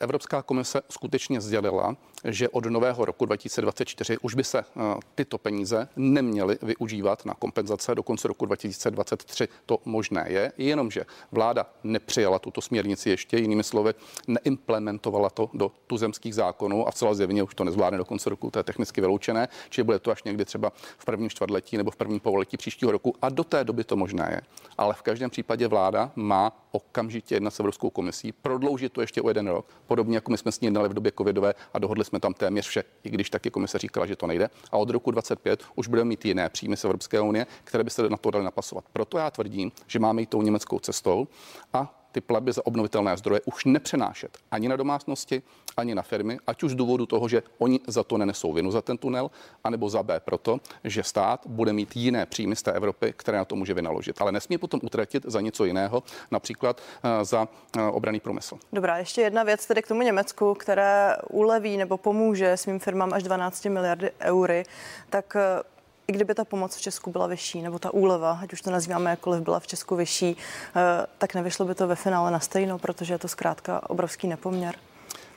Evropská 0.00 0.42
komise 0.42 0.80
skutečně 0.90 1.40
sdělila, 1.40 1.96
že 2.24 2.48
od 2.48 2.66
nového 2.66 3.04
roku 3.04 3.26
2024 3.26 4.18
už 4.18 4.34
by 4.34 4.44
se 4.44 4.58
eh, 4.58 4.80
tyto 5.14 5.38
peníze 5.38 5.88
neměly 5.96 6.58
využívat 6.62 7.26
na 7.26 7.34
kompenzace. 7.34 7.94
Do 7.94 8.02
konce 8.02 8.28
roku 8.28 8.46
2023 8.46 9.48
to 9.66 9.78
možné 9.84 10.26
je, 10.28 10.52
jenomže 10.58 11.04
vláda 11.32 11.66
nepřijala 11.84 12.38
tuto 12.38 12.60
směrnici 12.60 13.10
ještě, 13.10 13.36
jinými 13.36 13.64
slovy, 13.64 13.94
neimplementovala 14.28 15.30
to 15.30 15.50
do 15.54 15.72
tuzemských 15.86 16.34
zákonů 16.34 16.88
a 16.88 16.92
celá 16.92 17.14
zjevně 17.14 17.42
už 17.42 17.54
to 17.54 17.64
nezvládne 17.64 17.98
do 17.98 18.04
konce 18.04 18.30
roku, 18.30 18.50
to 18.50 18.58
je 18.58 18.62
technicky 18.62 19.00
vyloučené, 19.00 19.48
čili 19.70 19.84
bude 19.84 19.98
to 19.98 20.10
až 20.10 20.22
někdy 20.22 20.44
třeba 20.44 20.72
v 20.98 21.04
prvním 21.04 21.30
čtvrtletí 21.30 21.76
nebo 21.76 21.90
v 21.90 21.96
prvním 21.96 22.20
pololetí 22.20 22.56
příštího 22.56 22.92
roku 22.92 23.14
a 23.22 23.28
do 23.28 23.44
té 23.44 23.64
doby 23.64 23.84
to 23.84 23.96
možné 23.96 24.28
je. 24.30 24.40
Ale 24.78 24.94
v 24.94 25.02
každém 25.02 25.30
případě 25.30 25.68
vláda 25.68 26.12
má 26.16 26.66
okamžitě 26.72 27.34
jednat 27.34 27.50
s 27.50 27.60
Evropskou 27.60 27.90
komisí, 27.90 28.32
prodloužit 28.32 28.92
to 28.92 29.00
ještě 29.00 29.22
o 29.22 29.28
jeden 29.28 29.48
rok, 29.48 29.66
podobně 29.86 30.16
jako 30.16 30.30
my 30.30 30.38
jsme 30.38 30.52
s 30.52 30.60
ní 30.60 30.66
jednali 30.66 30.88
v 30.88 30.94
době 30.94 31.12
covidové 31.18 31.54
a 31.74 31.78
dohodli 31.78 32.04
jsme 32.12 32.20
tam 32.20 32.34
téměř 32.34 32.68
vše, 32.68 32.84
i 33.04 33.10
když 33.10 33.30
taky 33.30 33.50
komise 33.50 33.78
říkala, 33.78 34.06
že 34.06 34.16
to 34.16 34.26
nejde. 34.26 34.50
A 34.72 34.76
od 34.76 34.90
roku 34.90 35.10
25 35.10 35.64
už 35.74 35.88
budeme 35.88 36.08
mít 36.08 36.24
jiné 36.24 36.48
příjmy 36.48 36.76
z 36.76 36.84
Evropské 36.84 37.20
unie, 37.20 37.46
které 37.64 37.84
by 37.84 37.90
se 37.90 38.08
na 38.08 38.16
to 38.16 38.30
dali 38.30 38.44
napasovat. 38.44 38.84
Proto 38.92 39.18
já 39.18 39.30
tvrdím, 39.30 39.72
že 39.86 39.98
máme 39.98 40.22
jít 40.22 40.30
tou 40.30 40.42
německou 40.42 40.78
cestou 40.78 41.28
a 41.72 42.01
ty 42.12 42.20
platby 42.20 42.52
za 42.52 42.66
obnovitelné 42.66 43.16
zdroje 43.16 43.40
už 43.44 43.64
nepřenášet 43.64 44.38
ani 44.50 44.68
na 44.68 44.76
domácnosti, 44.76 45.42
ani 45.76 45.94
na 45.94 46.02
firmy, 46.02 46.38
ať 46.46 46.62
už 46.62 46.72
z 46.72 46.74
důvodu 46.74 47.06
toho, 47.06 47.28
že 47.28 47.42
oni 47.58 47.80
za 47.86 48.04
to 48.04 48.18
nenesou 48.18 48.52
vinu 48.52 48.70
za 48.70 48.82
ten 48.82 48.98
tunel, 48.98 49.30
anebo 49.64 49.88
za 49.88 50.02
B 50.02 50.20
proto, 50.20 50.60
že 50.84 51.02
stát 51.02 51.46
bude 51.46 51.72
mít 51.72 51.96
jiné 51.96 52.26
příjmy 52.26 52.56
z 52.56 52.62
té 52.62 52.72
Evropy, 52.72 53.14
které 53.16 53.38
na 53.38 53.44
to 53.44 53.56
může 53.56 53.74
vynaložit. 53.74 54.20
Ale 54.20 54.32
nesmí 54.32 54.58
potom 54.58 54.80
utratit 54.82 55.22
za 55.26 55.40
něco 55.40 55.64
jiného, 55.64 56.02
například 56.30 56.80
eh, 57.04 57.24
za 57.24 57.48
eh, 57.76 57.82
obraný 57.82 58.20
průmysl. 58.20 58.58
Dobrá, 58.72 58.98
ještě 58.98 59.20
jedna 59.20 59.42
věc 59.42 59.66
tedy 59.66 59.82
k 59.82 59.88
tomu 59.88 60.02
Německu, 60.02 60.54
které 60.54 61.16
uleví 61.30 61.76
nebo 61.76 61.96
pomůže 61.96 62.56
svým 62.56 62.78
firmám 62.78 63.12
až 63.12 63.22
12 63.22 63.64
miliardy 63.64 64.10
eury, 64.20 64.64
tak 65.10 65.36
eh, 65.36 65.71
i 66.08 66.12
kdyby 66.12 66.34
ta 66.34 66.44
pomoc 66.44 66.76
v 66.76 66.80
Česku 66.80 67.10
byla 67.10 67.26
vyšší, 67.26 67.62
nebo 67.62 67.78
ta 67.78 67.94
úleva, 67.94 68.38
ať 68.42 68.52
už 68.52 68.60
to 68.60 68.70
nazýváme 68.70 69.10
jakkoliv, 69.10 69.42
byla 69.42 69.60
v 69.60 69.66
Česku 69.66 69.96
vyšší, 69.96 70.36
eh, 70.76 71.06
tak 71.18 71.34
nevyšlo 71.34 71.66
by 71.66 71.74
to 71.74 71.86
ve 71.86 71.96
finále 71.96 72.30
na 72.30 72.40
stejno, 72.40 72.78
protože 72.78 73.14
je 73.14 73.18
to 73.18 73.28
zkrátka 73.28 73.90
obrovský 73.90 74.28
nepoměr. 74.28 74.74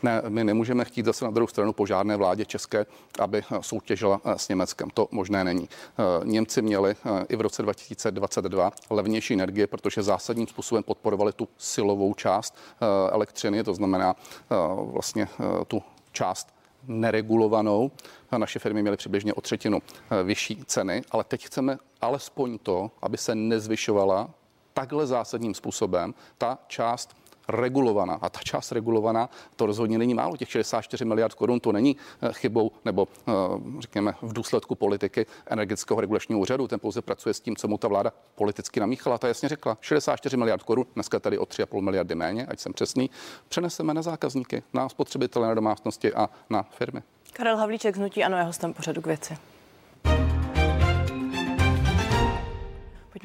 Ne, 0.04 0.22
my 0.28 0.44
nemůžeme 0.44 0.86
chtít 0.86 1.06
zase 1.06 1.26
na 1.26 1.32
druhou 1.32 1.48
stranu 1.48 1.74
po 1.74 1.86
žádné 1.86 2.16
vládě 2.18 2.46
české, 2.46 2.86
aby 3.20 3.38
eh, 3.52 3.58
soutěžila 3.62 4.22
eh, 4.26 4.38
s 4.38 4.48
Německem. 4.48 4.90
To 4.90 5.08
možné 5.12 5.44
není. 5.44 5.70
Němci 6.24 6.62
měli 6.62 6.96
i 7.30 7.36
v 7.36 7.42
roce 7.42 7.62
2022 7.62 8.72
levnější 8.90 9.34
energie, 9.34 9.68
protože 9.68 10.04
zásadním 10.04 10.48
způsobem 10.48 10.84
podporovali 10.84 11.34
tu 11.34 11.48
silovou 11.58 12.14
část 12.14 12.56
elektřiny, 13.12 13.64
to 13.64 13.74
znamená 13.74 14.16
vlastně 14.92 15.28
tu 15.68 15.84
část 16.12 16.56
neregulovanou. 16.88 17.92
Naše 18.38 18.60
firmy 18.60 18.82
měly 18.82 18.98
přibližně 18.98 19.34
o 19.34 19.42
třetinu 19.42 19.82
eh, 19.82 20.24
vyšší 20.24 20.64
ceny, 20.66 21.02
ale 21.12 21.24
teď 21.24 21.46
chceme 21.46 21.78
alespoň 22.02 22.58
to, 22.64 22.92
aby 23.02 23.18
se 23.18 23.36
nezvyšovala 23.36 24.30
takhle 24.74 25.08
zásadním 25.08 25.54
způsobem 25.54 26.14
ta 26.38 26.58
část 26.68 27.16
regulovaná. 27.48 28.20
A 28.22 28.30
ta 28.30 28.40
část 28.44 28.72
regulovaná, 28.72 29.30
to 29.56 29.66
rozhodně 29.66 29.98
není 29.98 30.14
málo. 30.14 30.38
Těch 30.38 30.50
64 30.50 31.06
miliard 31.06 31.34
korun 31.34 31.60
to 31.60 31.72
není 31.72 31.98
eh, 32.22 32.34
chybou 32.34 32.72
nebo 32.86 33.08
eh, 33.28 33.32
řekněme 33.80 34.14
v 34.22 34.34
důsledku 34.34 34.76
politiky 34.76 35.26
energetického 35.46 36.02
regulačního 36.02 36.40
úřadu. 36.40 36.68
Ten 36.68 36.80
pouze 36.80 37.02
pracuje 37.02 37.34
s 37.34 37.40
tím, 37.40 37.56
co 37.56 37.68
mu 37.68 37.78
ta 37.78 37.88
vláda 37.88 38.12
politicky 38.36 38.80
namíchala. 38.80 39.18
Ta 39.18 39.28
jasně 39.28 39.50
řekla, 39.50 39.78
64 39.82 40.38
miliard 40.38 40.64
korun, 40.64 40.86
dneska 40.94 41.20
tady 41.20 41.38
o 41.38 41.44
3,5 41.44 41.82
miliardy 41.82 42.16
méně, 42.16 42.46
ať 42.46 42.60
jsem 42.60 42.74
přesný, 42.74 43.10
přeneseme 43.50 43.94
na 43.94 44.02
zákazníky, 44.02 44.64
na 44.74 44.90
spotřebitele, 44.90 45.48
na 45.48 45.54
domácnosti 45.54 46.14
a 46.14 46.30
na 46.50 46.64
firmy. 46.64 47.04
Karel 47.34 47.58
Havlíček 47.58 47.96
z 47.96 48.00
Hnutí 48.00 48.24
Ano 48.24 48.38
je 48.38 48.44
hostem 48.44 48.74
pořadu 48.74 49.02
k 49.02 49.08
věci. 49.08 49.38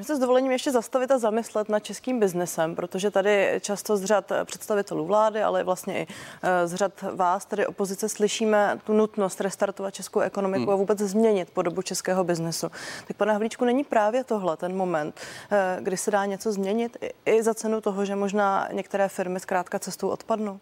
Pojďme 0.01 0.15
se 0.15 0.17
s 0.17 0.21
dovolením 0.21 0.53
ještě 0.53 0.71
zastavit 0.71 1.11
a 1.11 1.19
zamyslet 1.19 1.69
nad 1.69 1.81
českým 1.81 2.21
biznesem, 2.21 2.77
protože 2.77 3.11
tady 3.11 3.61
často 3.61 3.97
z 3.97 4.05
řad 4.05 4.33
představitelů 4.45 5.07
vlády, 5.07 5.43
ale 5.43 5.65
vlastně 5.65 5.99
i 5.99 6.07
eh, 6.43 6.67
z 6.69 6.75
řad 6.75 6.93
vás, 7.15 7.45
tady 7.45 7.67
opozice, 7.67 8.09
slyšíme 8.09 8.81
tu 8.85 8.93
nutnost 8.93 9.41
restartovat 9.41 9.95
českou 9.95 10.21
ekonomiku 10.21 10.65
hmm. 10.65 10.73
a 10.73 10.77
vůbec 10.77 10.99
změnit 10.99 11.51
podobu 11.51 11.83
českého 11.83 12.25
biznesu. 12.25 12.71
Tak 13.07 13.17
pane 13.17 13.33
Havlíčku, 13.33 13.65
není 13.65 13.85
právě 13.85 14.25
tohle 14.25 14.57
ten 14.57 14.77
moment, 14.77 15.21
eh, 15.51 15.79
kdy 15.81 15.97
se 15.97 16.11
dá 16.11 16.25
něco 16.25 16.53
změnit 16.53 16.97
i 17.27 17.43
za 17.43 17.55
cenu 17.55 17.81
toho, 17.81 18.05
že 18.05 18.17
možná 18.17 18.69
některé 18.73 19.09
firmy 19.09 19.41
zkrátka 19.41 19.79
cestou 19.79 20.09
odpadnou? 20.09 20.61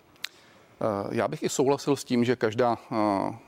Eh, 0.81 1.09
já 1.11 1.29
bych 1.29 1.43
i 1.43 1.49
souhlasil 1.49 1.97
s 1.97 2.05
tím, 2.05 2.25
že 2.25 2.37
každá 2.37 2.79
eh, 2.93 2.97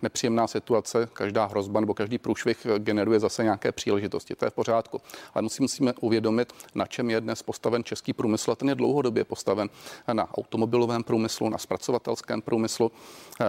nepříjemná 0.02 0.46
situace, 0.46 1.08
každá 1.12 1.46
hrozba 1.46 1.80
nebo 1.80 1.94
každý 1.94 2.18
průšvih 2.18 2.66
eh, 2.66 2.78
generuje 2.78 3.20
zase 3.20 3.42
nějaké 3.42 3.72
příležitosti. 3.72 4.34
To 4.34 4.44
je 4.44 4.50
v 4.50 4.54
pořádku. 4.54 5.00
Ale 5.34 5.42
musí, 5.42 5.62
musíme 5.62 5.92
uvědomit, 6.00 6.52
na 6.74 6.86
čem 6.86 7.10
je 7.10 7.20
dnes 7.20 7.42
postaven 7.42 7.84
český 7.84 8.12
průmysl. 8.12 8.52
A 8.52 8.56
ten 8.56 8.68
je 8.68 8.74
dlouhodobě 8.74 9.24
postaven 9.24 9.68
na 10.12 10.38
automobilovém 10.38 11.02
průmyslu, 11.02 11.48
na 11.48 11.58
zpracovatelském 11.58 12.42
průmyslu, 12.42 12.92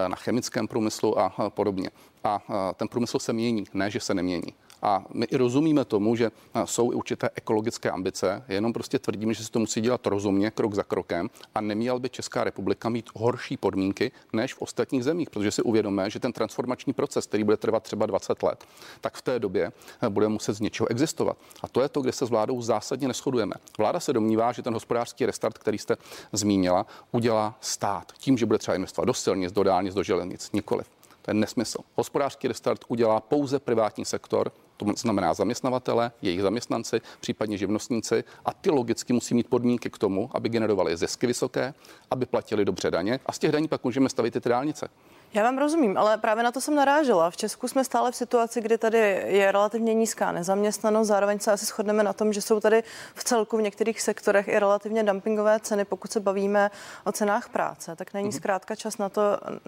na 0.08 0.16
chemickém 0.16 0.68
průmyslu 0.68 1.20
a 1.20 1.50
podobně. 1.50 1.90
A 2.24 2.40
ten 2.78 2.88
průmysl 2.88 3.20
se 3.20 3.34
mění, 3.34 3.66
ne, 3.74 3.92
že 3.92 4.00
se 4.00 4.14
nemění. 4.14 4.54
A 4.82 5.06
my 5.14 5.26
i 5.26 5.38
rozumíme 5.38 5.86
tomu, 5.86 6.16
že 6.16 6.32
jsou 6.66 6.92
i 6.92 6.96
určité 6.96 7.30
ekologické 7.36 7.92
ambice, 7.92 8.44
jenom 8.48 8.74
prostě 8.74 9.00
tvrdíme, 9.00 9.34
že 9.34 9.44
se 9.44 9.52
to 9.52 9.60
musí 9.60 9.82
dělat 9.82 10.08
rozumně, 10.08 10.52
krok 10.52 10.74
za 10.74 10.84
krokem 10.84 11.30
a 11.56 11.62
neměl 11.62 12.00
by 12.00 12.10
Česká 12.10 12.44
republika 12.44 12.90
mít 12.90 13.10
horší 13.16 13.58
podmínky 13.58 14.12
než 14.34 14.54
v 14.54 14.62
ostatních 14.62 15.04
zemích, 15.04 15.30
protože 15.30 15.52
si 15.52 15.62
uvědomíme, 15.62 16.10
že 16.10 16.20
ten 16.20 16.34
transformační 16.34 16.94
proces, 16.94 17.26
který 17.26 17.44
bude 17.44 17.58
trvat 17.58 17.84
třeba 17.84 18.06
20 18.06 18.44
let, 18.44 18.66
tak 19.02 19.18
v 19.18 19.22
té 19.22 19.40
době 19.40 19.72
bude 20.10 20.28
muset 20.28 20.54
z 20.54 20.60
něčeho 20.60 20.88
existovat. 20.88 21.38
A 21.64 21.68
to 21.68 21.82
je 21.82 21.90
to, 21.90 22.02
kde 22.02 22.12
se 22.12 22.26
s 22.26 22.30
vládou 22.30 22.62
zásadně 22.62 23.08
neschodujeme. 23.08 23.54
Vláda 23.78 24.00
se 24.00 24.14
domnívá, 24.14 24.52
že 24.52 24.62
ten 24.62 24.74
hospodářský 24.74 25.26
restart, 25.26 25.58
který 25.58 25.78
jste 25.78 25.98
zmínila, 26.32 26.86
udělá 27.12 27.58
stát 27.62 28.12
tím, 28.18 28.38
že 28.38 28.46
bude 28.46 28.60
třeba 28.60 28.76
investovat 28.76 29.06
do 29.06 29.14
silnic, 29.14 29.52
do 29.52 29.64
dálnic, 29.64 29.94
do 29.94 30.04
železnic. 30.04 30.52
Nikoliv. 30.54 30.88
To 31.22 31.32
je 31.32 31.36
nesmysl. 31.36 31.78
Hospodářský 31.96 32.48
restart 32.48 32.82
udělá 32.88 33.20
pouze 33.20 33.60
privátní 33.60 34.06
sektor, 34.06 34.52
To 34.82 34.94
znamená 34.96 35.34
zaměstnavatele, 35.34 36.12
jejich 36.22 36.42
zaměstnanci, 36.42 37.02
případně 37.20 37.58
živnostníci 37.58 38.24
a 38.46 38.54
ty 38.54 38.70
logicky 38.70 39.14
musí 39.14 39.36
mít 39.36 39.48
podmínky 39.48 39.90
k 39.90 39.98
tomu, 39.98 40.30
aby 40.34 40.50
generovali 40.50 40.98
zisky 40.98 41.28
vysoké, 41.28 41.74
aby 42.12 42.26
platili 42.26 42.66
dobře 42.66 42.92
daně 42.92 43.20
a 43.26 43.32
z 43.32 43.40
těch 43.40 43.52
daní 43.52 43.68
pak 43.68 43.84
můžeme 43.84 44.10
stavit 44.10 44.34
ty 44.44 44.50
dálnice. 44.50 44.90
Já 45.34 45.44
vám 45.44 45.58
rozumím, 45.58 45.98
ale 45.98 46.18
právě 46.18 46.44
na 46.44 46.52
to 46.52 46.62
jsem 46.62 46.76
narážela. 46.76 47.30
V 47.30 47.38
Česku 47.38 47.68
jsme 47.68 47.84
stále 47.84 48.12
v 48.12 48.16
situaci, 48.16 48.62
kdy 48.62 48.78
tady 48.78 48.98
je 49.28 49.52
relativně 49.52 49.94
nízká 49.94 50.32
nezaměstnanost, 50.32 51.08
zároveň 51.08 51.40
se 51.40 51.52
asi 51.52 51.66
shodneme 51.66 52.04
na 52.04 52.14
tom, 52.14 52.34
že 52.34 52.42
jsou 52.42 52.60
tady 52.60 52.84
v 53.16 53.24
celku 53.24 53.58
v 53.58 53.62
některých 53.62 54.02
sektorech 54.02 54.48
i 54.48 54.60
relativně 54.60 55.04
dumpingové 55.04 55.60
ceny, 55.60 55.86
pokud 55.86 56.12
se 56.12 56.20
bavíme 56.20 56.72
o 57.06 57.12
cenách 57.12 57.50
práce. 57.50 57.96
Tak 57.96 58.14
není 58.14 58.30
mm-hmm. 58.30 58.36
zkrátka 58.36 58.76
čas 58.76 58.98
na 58.98 59.10
to 59.10 59.22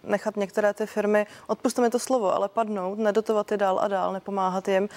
nechat 0.03 0.37
některé 0.37 0.73
ty 0.73 0.85
firmy, 0.85 1.27
odpusťte 1.47 1.81
mi 1.81 1.89
to 1.89 1.99
slovo, 1.99 2.35
ale 2.35 2.49
padnout, 2.49 2.99
nedotovat 2.99 3.51
je 3.51 3.57
dál 3.57 3.79
a 3.79 3.87
dál, 3.87 4.13
nepomáhat 4.13 4.67
jim 4.67 4.89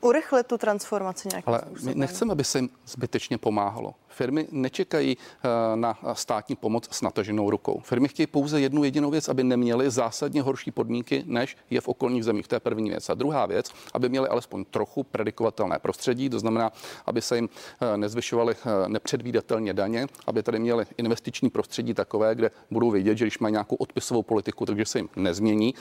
urychlit 0.00 0.46
tu 0.46 0.58
transformaci 0.58 1.28
nějakým 1.32 1.48
Ale 1.54 1.62
způsobem. 1.66 1.94
my 1.94 2.00
nechceme, 2.00 2.32
aby 2.32 2.44
se 2.44 2.58
jim 2.58 2.68
zbytečně 2.86 3.38
pomáhalo. 3.38 3.94
Firmy 4.18 4.46
nečekají 4.50 5.16
eh, 5.16 5.48
na 5.76 5.98
státní 6.12 6.56
pomoc 6.56 6.88
s 6.90 7.02
nataženou 7.02 7.50
rukou. 7.50 7.80
Firmy 7.84 8.08
chtějí 8.08 8.26
pouze 8.26 8.60
jednu 8.60 8.84
jedinou 8.84 9.10
věc, 9.10 9.28
aby 9.28 9.44
neměly 9.44 9.90
zásadně 9.90 10.42
horší 10.42 10.70
podmínky, 10.70 11.22
než 11.26 11.56
je 11.70 11.80
v 11.80 11.88
okolních 11.88 12.24
zemích. 12.24 12.48
To 12.48 12.54
je 12.54 12.60
první 12.60 12.90
věc. 12.90 13.10
A 13.10 13.14
druhá 13.14 13.46
věc, 13.46 13.72
aby 13.94 14.08
měly 14.08 14.28
alespoň 14.28 14.64
trochu 14.64 15.02
predikovatelné 15.02 15.78
prostředí, 15.78 16.30
to 16.30 16.38
znamená, 16.38 16.72
aby 17.06 17.22
se 17.22 17.36
jim 17.36 17.48
eh, 17.48 17.96
nezvyšovaly 17.96 18.54
eh, 18.54 18.88
nepředvídatelně 18.88 19.74
daně, 19.74 20.06
aby 20.26 20.42
tady 20.42 20.58
měly 20.58 20.86
investiční 20.96 21.50
prostředí 21.50 21.94
takové, 21.94 22.34
kde 22.34 22.50
budou 22.70 22.90
vědět, 22.90 23.18
že 23.18 23.24
když 23.24 23.38
mají 23.38 23.52
nějakou 23.52 23.76
odpisovou 23.76 24.22
politiku, 24.22 24.66
takže 24.66 24.84
se 24.84 24.98
jim 24.98 25.08
nezmění 25.16 25.74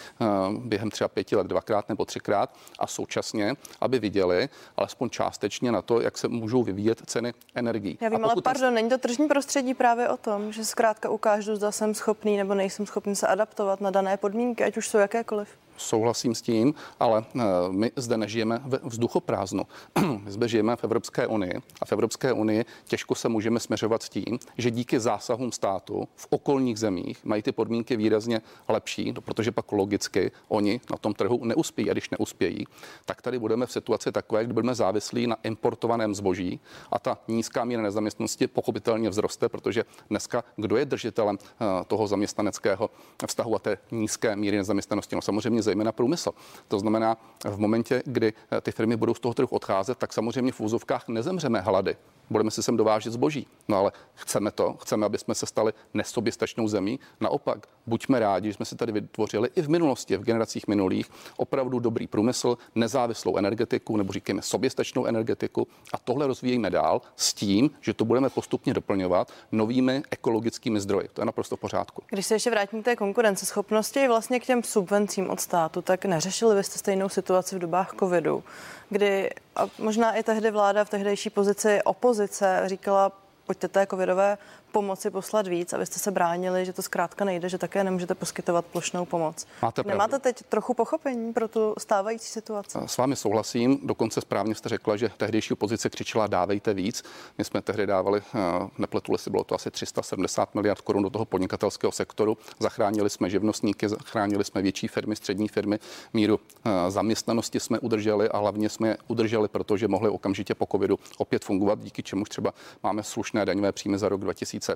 během 0.60 0.92
třeba 0.92 1.08
pěti 1.08 1.36
let 1.36 1.48
dvakrát 1.48 1.90
nebo 1.90 2.06
třikrát 2.06 2.56
a 2.80 2.88
současně, 2.88 3.54
aby 3.82 4.00
viděli 4.00 4.50
alespoň 4.78 5.10
částečně 5.10 5.72
na 5.72 5.82
to, 5.82 6.02
jak 6.02 6.18
se 6.18 6.28
můžou 6.28 6.64
vyvíjet 6.64 7.02
ceny 7.06 7.34
energií. 7.56 7.98
Já 8.02 8.10
vím, 8.10 8.27
ale 8.32 8.42
pardon, 8.42 8.74
není 8.74 8.90
to 8.90 8.98
tržní 8.98 9.28
prostředí 9.28 9.74
právě 9.74 10.10
o 10.10 10.18
tom, 10.18 10.52
že 10.52 10.66
zkrátka 10.66 11.10
ukážu, 11.10 11.56
zda 11.56 11.72
jsem 11.72 11.94
schopný 11.94 12.38
nebo 12.38 12.56
nejsem 12.56 12.86
schopný 12.86 13.16
se 13.16 13.28
adaptovat 13.28 13.82
na 13.82 13.92
dané 13.92 14.18
podmínky, 14.18 14.64
ať 14.64 14.78
už 14.78 14.88
jsou 14.88 14.98
jakékoliv 14.98 15.50
souhlasím 15.78 16.36
s 16.36 16.42
tím, 16.42 16.74
ale 17.00 17.26
eh, 17.36 17.42
my 17.72 17.92
zde 17.96 18.18
nežijeme 18.18 18.62
ve 18.66 18.80
vzduchoprázdnu. 18.84 19.64
My 20.24 20.32
zde 20.32 20.48
žijeme 20.48 20.76
v 20.76 20.84
Evropské 20.84 21.28
unii 21.28 21.54
a 21.82 21.86
v 21.86 21.92
Evropské 21.92 22.34
unii 22.34 22.66
těžko 22.86 23.16
se 23.16 23.30
můžeme 23.30 23.60
směřovat 23.60 24.04
s 24.04 24.10
tím, 24.10 24.40
že 24.58 24.72
díky 24.72 25.00
zásahům 25.00 25.52
státu 25.52 26.08
v 26.16 26.28
okolních 26.30 26.80
zemích 26.80 27.26
mají 27.26 27.42
ty 27.42 27.52
podmínky 27.52 27.98
výrazně 27.98 28.42
lepší, 28.68 29.12
no, 29.12 29.22
protože 29.22 29.52
pak 29.52 29.72
logicky 29.72 30.32
oni 30.48 30.82
na 30.92 30.98
tom 30.98 31.14
trhu 31.14 31.46
neuspějí. 31.46 31.90
A 31.90 31.94
když 31.94 32.10
neuspějí, 32.10 32.68
tak 33.06 33.22
tady 33.22 33.40
budeme 33.40 33.66
v 33.66 33.72
situaci 33.72 34.12
takové, 34.12 34.44
kdy 34.44 34.54
budeme 34.54 34.76
závislí 34.76 35.28
na 35.28 35.38
importovaném 35.44 36.16
zboží 36.16 36.60
a 36.92 37.00
ta 37.00 37.18
nízká 37.28 37.66
míra 37.66 37.82
nezaměstnosti 37.82 38.48
pochopitelně 38.48 39.10
vzroste, 39.10 39.50
protože 39.50 39.86
dneska 40.10 40.44
kdo 40.56 40.78
je 40.78 40.86
držitelem 40.86 41.38
eh, 41.42 41.66
toho 41.88 42.08
zaměstnaneckého 42.08 42.90
vztahu 43.28 43.56
a 43.56 43.60
té 43.60 43.78
nízké 43.92 44.36
míry 44.36 44.58
nezaměstnanosti? 44.58 45.16
No 45.16 45.22
samozřejmě 45.22 45.62
zejména 45.68 45.92
průmysl. 45.92 46.32
To 46.68 46.80
znamená, 46.80 47.18
v 47.44 47.60
momentě, 47.60 48.04
kdy 48.06 48.34
eh, 48.52 48.62
ty 48.62 48.72
firmy 48.72 48.96
budou 48.96 49.14
z 49.14 49.20
toho 49.20 49.34
trhu 49.34 49.48
odcházet, 49.52 49.98
tak 49.98 50.14
samozřejmě 50.14 50.52
v 50.52 50.62
úzovkách 50.62 51.08
nezemřeme 51.08 51.62
hlady 51.62 51.96
budeme 52.30 52.52
si 52.52 52.64
sem 52.64 52.78
dovážet 52.78 53.14
zboží. 53.14 53.48
No 53.68 53.78
ale 53.78 53.92
chceme 54.16 54.52
to, 54.52 54.74
chceme, 54.74 55.06
aby 55.06 55.18
jsme 55.18 55.36
se 55.36 55.46
stali 55.46 55.74
nesoběstačnou 55.94 56.68
zemí. 56.68 57.00
Naopak, 57.22 57.68
buďme 57.88 58.20
rádi, 58.20 58.50
že 58.50 58.54
jsme 58.54 58.66
si 58.66 58.76
tady 58.76 58.92
vytvořili 58.92 59.50
i 59.56 59.62
v 59.62 59.70
minulosti, 59.70 60.18
v 60.18 60.24
generacích 60.24 60.68
minulých, 60.68 61.10
opravdu 61.38 61.80
dobrý 61.80 62.08
průmysl, 62.08 62.58
nezávislou 62.76 63.38
energetiku, 63.38 63.98
nebo 63.98 64.14
říkáme 64.14 64.42
soběstačnou 64.42 65.06
energetiku 65.06 65.68
a 65.94 65.98
tohle 65.98 66.28
rozvíjíme 66.28 66.70
dál 66.70 67.02
s 67.16 67.34
tím, 67.34 67.70
že 67.82 67.94
to 67.94 68.06
budeme 68.06 68.30
postupně 68.30 68.74
doplňovat 68.74 69.32
novými 69.52 70.04
ekologickými 70.12 70.80
zdroji. 70.80 71.08
To 71.14 71.22
je 71.22 71.26
naprosto 71.26 71.56
v 71.56 71.60
pořádku. 71.60 72.04
Když 72.10 72.26
se 72.26 72.36
ještě 72.36 72.50
vrátím 72.50 72.82
k 72.82 72.86
té 72.86 72.96
konkurenceschopnosti 72.96 74.08
vlastně 74.08 74.40
k 74.40 74.46
těm 74.46 74.64
subvencím 74.64 75.30
od 75.30 75.40
tak 75.82 76.06
neřešili 76.06 76.56
byste 76.56 76.80
stejnou 76.80 77.10
situaci 77.10 77.56
v 77.56 77.60
dobách 77.60 77.96
covidu, 78.00 78.44
kdy 78.90 79.30
a 79.56 79.68
možná 79.80 80.14
i 80.14 80.24
tehdy 80.24 80.52
vláda 80.52 80.84
v 80.84 80.90
tehdejší 80.90 81.30
pozici 81.30 81.80
opozice 81.84 82.62
říkala, 82.66 83.12
pojďte 83.46 83.68
té 83.68 83.88
covidové 83.88 84.38
pomoci 84.78 85.10
poslat 85.10 85.48
víc, 85.48 85.74
abyste 85.74 86.00
se 86.00 86.12
bránili, 86.12 86.66
že 86.66 86.74
to 86.74 86.82
zkrátka 86.82 87.26
nejde, 87.26 87.50
že 87.50 87.58
také 87.58 87.84
nemůžete 87.84 88.16
poskytovat 88.16 88.66
plošnou 88.66 89.06
pomoc. 89.06 89.48
Máte 89.62 89.84
Nemáte 89.86 90.20
teď 90.20 90.44
trochu 90.50 90.74
pochopení 90.74 91.34
pro 91.34 91.48
tu 91.48 91.74
stávající 91.78 92.26
situaci? 92.26 92.78
S 92.86 92.98
vámi 92.98 93.16
souhlasím, 93.16 93.80
dokonce 93.84 94.22
správně 94.22 94.56
jste 94.56 94.70
řekla, 94.70 94.98
že 94.98 95.10
tehdejší 95.18 95.54
opozice 95.54 95.90
křičela 95.90 96.28
dávejte 96.28 96.74
víc. 96.74 97.04
My 97.38 97.44
jsme 97.44 97.62
tehdy 97.62 97.86
dávali, 97.86 98.22
eh, 98.36 98.40
nepletuli 98.78 99.18
si, 99.18 99.30
bylo 99.30 99.44
to 99.44 99.56
asi 99.56 99.72
370 99.72 100.56
miliard 100.56 100.82
korun 100.82 101.04
do 101.04 101.10
toho 101.10 101.26
podnikatelského 101.26 101.92
sektoru. 101.92 102.38
Zachránili 102.60 103.10
jsme 103.10 103.30
živnostníky, 103.30 103.90
zachránili 103.90 104.44
jsme 104.44 104.62
větší 104.62 104.88
firmy, 104.88 105.16
střední 105.16 105.48
firmy, 105.48 105.80
míru 106.14 106.40
eh, 106.66 106.92
zaměstnanosti 106.92 107.60
jsme 107.60 107.80
udrželi 107.80 108.30
a 108.30 108.38
hlavně 108.38 108.70
jsme 108.70 108.88
je 108.88 108.98
udrželi, 109.08 109.48
protože 109.48 109.88
mohli 109.88 110.10
okamžitě 110.10 110.56
po 110.56 110.68
covidu 110.72 111.00
opět 111.18 111.46
fungovat, 111.46 111.80
díky 111.80 112.04
čemu 112.04 112.26
třeba 112.26 112.54
máme 112.84 113.04
slušné 113.04 113.46
daňové 113.46 113.72
příjmy 113.72 113.98
za 113.98 114.10
rok 114.10 114.22
2000 114.22 114.67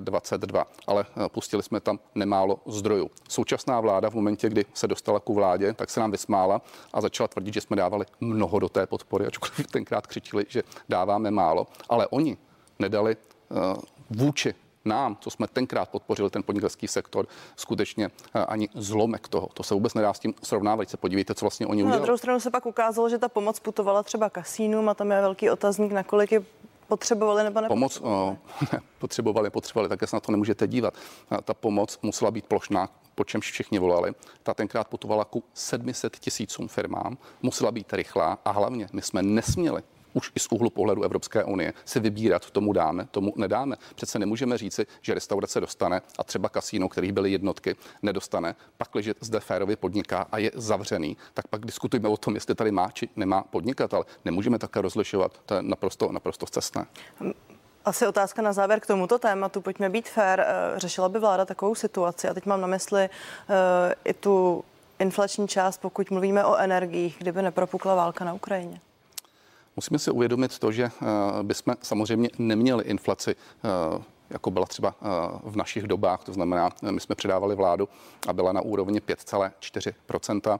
2022, 0.00 0.66
ale 0.86 1.04
eh, 1.16 1.28
pustili 1.28 1.62
jsme 1.62 1.80
tam 1.80 1.98
nemálo 2.14 2.60
zdrojů. 2.66 3.10
Současná 3.28 3.80
vláda 3.80 4.10
v 4.10 4.14
momentě, 4.14 4.48
kdy 4.48 4.64
se 4.74 4.88
dostala 4.88 5.20
ku 5.20 5.34
vládě, 5.34 5.72
tak 5.72 5.90
se 5.90 6.00
nám 6.00 6.10
vysmála 6.10 6.60
a 6.92 7.00
začala 7.00 7.28
tvrdit, 7.28 7.54
že 7.54 7.60
jsme 7.60 7.76
dávali 7.76 8.06
mnoho 8.20 8.58
do 8.58 8.68
té 8.68 8.86
podpory, 8.86 9.26
ačkoliv 9.26 9.66
tenkrát 9.72 10.06
křičili, 10.06 10.46
že 10.48 10.62
dáváme 10.88 11.30
málo, 11.30 11.66
ale 11.88 12.06
oni 12.06 12.36
nedali 12.78 13.16
uh, 13.50 13.58
vůči 14.10 14.54
nám, 14.84 15.16
co 15.20 15.30
jsme 15.30 15.46
tenkrát 15.48 15.88
podpořili 15.88 16.30
ten 16.30 16.42
podnikatelský 16.42 16.88
sektor, 16.88 17.26
skutečně 17.56 18.10
eh, 18.34 18.44
ani 18.44 18.68
zlomek 18.74 19.28
toho. 19.28 19.48
To 19.54 19.62
se 19.62 19.74
vůbec 19.74 19.94
nedá 19.94 20.14
s 20.14 20.18
tím 20.18 20.34
srovnávat. 20.42 20.90
Se 20.90 20.96
podívejte, 20.96 21.34
co 21.34 21.44
vlastně 21.44 21.66
oni 21.66 21.82
no, 21.82 21.86
udělali. 21.86 22.00
Na 22.00 22.04
druhou 22.04 22.18
stranu 22.18 22.40
se 22.40 22.50
pak 22.50 22.66
ukázalo, 22.66 23.08
že 23.08 23.18
ta 23.18 23.28
pomoc 23.28 23.60
putovala 23.60 24.02
třeba 24.02 24.30
kasínům 24.30 24.88
a 24.88 24.94
tam 24.94 25.10
je 25.10 25.20
velký 25.20 25.50
otazník, 25.50 25.92
nakolik 25.92 26.32
je 26.32 26.42
potřebovali 26.90 27.44
nebo 27.44 27.60
Pomoc 27.68 28.00
uh, 28.00 28.36
potřebovali, 28.98 29.50
potřebovali, 29.50 29.88
také 29.88 30.06
se 30.06 30.16
na 30.16 30.20
to 30.20 30.32
nemůžete 30.32 30.66
dívat. 30.66 30.94
Ta 31.44 31.54
pomoc 31.54 31.98
musela 32.02 32.30
být 32.30 32.46
plošná, 32.46 32.88
po 33.14 33.24
čemž 33.24 33.50
všichni 33.50 33.78
volali. 33.78 34.12
Ta 34.42 34.54
tenkrát 34.54 34.88
putovala 34.88 35.24
ku 35.24 35.44
700 35.54 36.16
tisícům 36.18 36.68
firmám, 36.68 37.18
musela 37.42 37.72
být 37.72 37.92
rychlá 37.92 38.38
a 38.44 38.50
hlavně 38.50 38.88
my 38.92 39.02
jsme 39.02 39.22
nesměli 39.22 39.82
už 40.12 40.32
i 40.34 40.40
z 40.40 40.46
úhlu 40.50 40.70
pohledu 40.70 41.02
Evropské 41.02 41.44
unie 41.44 41.72
si 41.84 42.00
vybírat, 42.00 42.50
tomu 42.50 42.72
dáme, 42.72 43.06
tomu 43.10 43.32
nedáme. 43.36 43.76
Přece 43.94 44.18
nemůžeme 44.18 44.58
říci, 44.58 44.86
že 45.00 45.14
restaurace 45.14 45.60
dostane 45.60 46.02
a 46.18 46.24
třeba 46.24 46.48
kasíno, 46.48 46.88
kterých 46.88 47.12
byly 47.12 47.32
jednotky, 47.32 47.76
nedostane. 48.02 48.56
Pak, 48.76 48.88
když 48.92 49.10
zde 49.20 49.40
férově 49.40 49.76
podniká 49.76 50.26
a 50.32 50.38
je 50.38 50.50
zavřený, 50.54 51.16
tak 51.34 51.48
pak 51.48 51.66
diskutujeme 51.66 52.08
o 52.08 52.16
tom, 52.16 52.34
jestli 52.34 52.54
tady 52.54 52.70
má 52.70 52.90
či 52.90 53.08
nemá 53.16 53.42
podnikatel. 53.42 54.06
Nemůžeme 54.24 54.58
také 54.58 54.80
rozlišovat, 54.80 55.32
to 55.46 55.54
je 55.54 55.62
naprosto, 55.62 56.12
naprosto 56.12 56.46
cestné. 56.46 56.86
Asi 57.84 58.06
otázka 58.06 58.42
na 58.42 58.52
závěr 58.52 58.80
k 58.80 58.86
tomuto 58.86 59.18
tématu. 59.18 59.60
Pojďme 59.60 59.88
být 59.88 60.08
fér. 60.08 60.40
Eh, 60.40 60.78
řešila 60.78 61.08
by 61.08 61.18
vláda 61.18 61.44
takovou 61.44 61.74
situaci? 61.74 62.28
A 62.28 62.34
teď 62.34 62.46
mám 62.46 62.60
na 62.60 62.66
mysli 62.66 63.08
uh, 63.08 63.54
i 64.04 64.14
tu 64.14 64.64
inflační 64.98 65.48
část, 65.48 65.78
pokud 65.78 66.10
mluvíme 66.10 66.44
o 66.44 66.56
energiích, 66.56 67.16
kdyby 67.18 67.42
nepropukla 67.42 67.94
válka 67.94 68.24
na 68.24 68.32
Ukrajině. 68.32 68.80
Musíme 69.76 69.98
si 69.98 70.10
uvědomit 70.10 70.58
to, 70.58 70.72
že 70.72 70.84
eh, 70.84 71.06
bychom 71.42 71.74
samozřejmě 71.82 72.28
neměli 72.38 72.84
inflaci 72.84 73.36
eh, 73.64 74.02
jako 74.30 74.50
byla 74.50 74.66
třeba 74.66 74.94
eh, 75.02 75.06
v 75.44 75.56
našich 75.56 75.82
dobách, 75.82 76.24
to 76.24 76.32
znamená, 76.32 76.70
my 76.90 77.00
jsme 77.00 77.14
předávali 77.14 77.54
vládu 77.54 77.88
a 78.28 78.32
byla 78.32 78.52
na 78.52 78.60
úrovni 78.60 79.00
5,4%, 79.00 80.58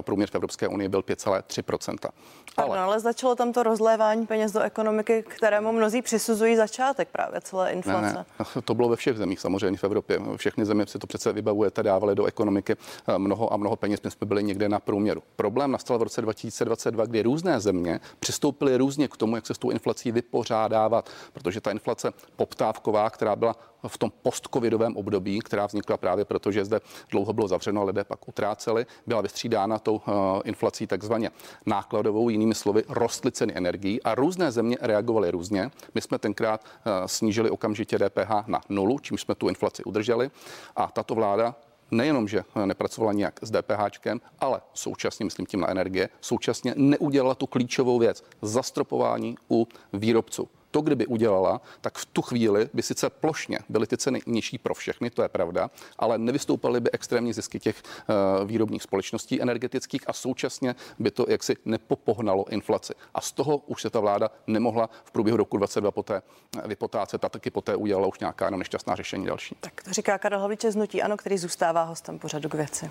průměr 0.00 0.30
v 0.30 0.34
Evropské 0.34 0.68
unii 0.68 0.88
byl 0.88 1.00
5,3%. 1.00 2.10
Ale... 2.56 2.78
Ano, 2.78 2.86
ale 2.86 3.00
začalo 3.00 3.34
tam 3.34 3.52
to 3.52 3.62
rozlévání 3.62 4.26
peněz 4.26 4.52
do 4.52 4.60
ekonomiky, 4.60 5.24
kterému 5.28 5.72
mnozí 5.72 6.02
přisuzují 6.02 6.56
začátek 6.56 7.08
právě 7.08 7.40
celé 7.40 7.72
inflace. 7.72 8.00
Ne, 8.00 8.24
ne. 8.38 8.62
To 8.64 8.74
bylo 8.74 8.88
ve 8.88 8.96
všech 8.96 9.16
zemích, 9.16 9.40
samozřejmě 9.40 9.78
v 9.78 9.84
Evropě. 9.84 10.20
Všechny 10.36 10.64
země 10.64 10.86
si 10.86 10.98
to 10.98 11.06
přece 11.06 11.32
vybavujete, 11.32 11.82
dávali 11.82 12.14
do 12.14 12.24
ekonomiky 12.24 12.76
eh, 13.08 13.18
mnoho 13.18 13.52
a 13.52 13.56
mnoho 13.56 13.76
peněz. 13.76 14.00
My 14.04 14.10
jsme 14.10 14.26
byli 14.26 14.42
někde 14.42 14.68
na 14.68 14.80
průměru. 14.80 15.22
Problém 15.36 15.70
nastal 15.72 15.98
v 15.98 16.02
roce 16.02 16.22
2022, 16.22 17.06
kdy 17.06 17.22
různé 17.22 17.60
země 17.60 18.00
přistoupily 18.20 18.76
různě 18.76 19.08
k 19.08 19.16
tomu, 19.16 19.36
jak 19.36 19.46
se 19.46 19.54
s 19.54 19.58
tou 19.58 19.70
inflací 19.70 20.12
vypořádávat, 20.12 21.10
protože 21.32 21.60
ta 21.60 21.70
inflace 21.70 22.12
poptávková, 22.36 23.09
která 23.10 23.36
byla 23.36 23.56
v 23.86 23.98
tom 23.98 24.12
postcovidovém 24.22 24.96
období, 24.96 25.38
která 25.38 25.66
vznikla 25.66 25.96
právě 25.96 26.24
proto, 26.24 26.52
že 26.52 26.64
zde 26.64 26.80
dlouho 27.10 27.32
bylo 27.32 27.48
zavřeno, 27.48 27.84
lidé 27.84 28.04
pak 28.04 28.28
utráceli, 28.28 28.86
byla 29.06 29.20
vystřídána 29.20 29.78
tou 29.78 29.96
uh, 29.96 30.02
inflací 30.44 30.86
takzvaně 30.86 31.30
nákladovou, 31.66 32.28
jinými 32.28 32.54
slovy 32.54 32.84
rostly 32.88 33.32
ceny 33.32 33.52
energií 33.56 34.02
a 34.02 34.14
různé 34.14 34.52
země 34.52 34.76
reagovaly 34.80 35.30
různě. 35.30 35.70
My 35.94 36.00
jsme 36.00 36.18
tenkrát 36.18 36.64
uh, 36.64 36.92
snížili 37.06 37.50
okamžitě 37.50 37.98
DPH 37.98 38.46
na 38.46 38.60
nulu, 38.68 38.98
čím 38.98 39.18
jsme 39.18 39.34
tu 39.34 39.48
inflaci 39.48 39.84
udrželi 39.84 40.30
a 40.76 40.86
tato 40.86 41.14
vláda 41.14 41.54
nejenom, 41.90 42.28
že 42.28 42.44
nepracovala 42.64 43.12
nějak 43.12 43.40
s 43.42 43.50
DPH, 43.50 44.06
ale 44.38 44.60
současně, 44.74 45.24
myslím 45.24 45.46
tím 45.46 45.60
na 45.60 45.70
energie, 45.70 46.08
současně 46.20 46.74
neudělala 46.76 47.34
tu 47.34 47.46
klíčovou 47.46 47.98
věc 47.98 48.24
zastropování 48.42 49.36
u 49.50 49.68
výrobců 49.92 50.48
to, 50.70 50.80
kdyby 50.80 51.06
udělala, 51.06 51.60
tak 51.80 51.98
v 51.98 52.04
tu 52.04 52.22
chvíli 52.22 52.68
by 52.74 52.82
sice 52.82 53.10
plošně 53.10 53.58
byly 53.68 53.86
ty 53.86 53.96
ceny 53.96 54.20
nižší 54.26 54.58
pro 54.58 54.74
všechny, 54.74 55.10
to 55.10 55.22
je 55.22 55.28
pravda, 55.28 55.70
ale 55.98 56.18
nevystoupaly 56.18 56.80
by 56.80 56.90
extrémní 56.90 57.32
zisky 57.32 57.60
těch 57.60 57.82
uh, 57.82 58.48
výrobních 58.48 58.82
společností 58.82 59.42
energetických 59.42 60.08
a 60.08 60.12
současně 60.12 60.74
by 60.98 61.10
to 61.10 61.26
jaksi 61.28 61.56
nepopohnalo 61.64 62.48
inflaci. 62.48 62.92
A 63.14 63.20
z 63.20 63.32
toho 63.32 63.56
už 63.56 63.82
se 63.82 63.90
ta 63.90 64.00
vláda 64.00 64.30
nemohla 64.46 64.90
v 65.04 65.10
průběhu 65.10 65.36
roku 65.36 65.56
2022 65.56 65.90
poté 65.90 66.22
vypotácet 66.66 67.24
a 67.24 67.28
taky 67.28 67.50
poté 67.50 67.76
udělala 67.76 68.06
už 68.06 68.18
nějaká 68.18 68.44
jenom 68.44 68.58
nešťastná 68.58 68.94
řešení 68.94 69.26
další. 69.26 69.56
Tak 69.60 69.82
to 69.82 69.92
říká 69.92 70.18
Karel 70.18 70.40
Havlíček 70.40 70.72
z 70.72 70.76
Nutí, 70.76 71.02
ano, 71.02 71.16
který 71.16 71.38
zůstává 71.38 71.82
hostem 71.82 72.18
pořadu 72.18 72.48
k 72.48 72.54
věci. 72.54 72.90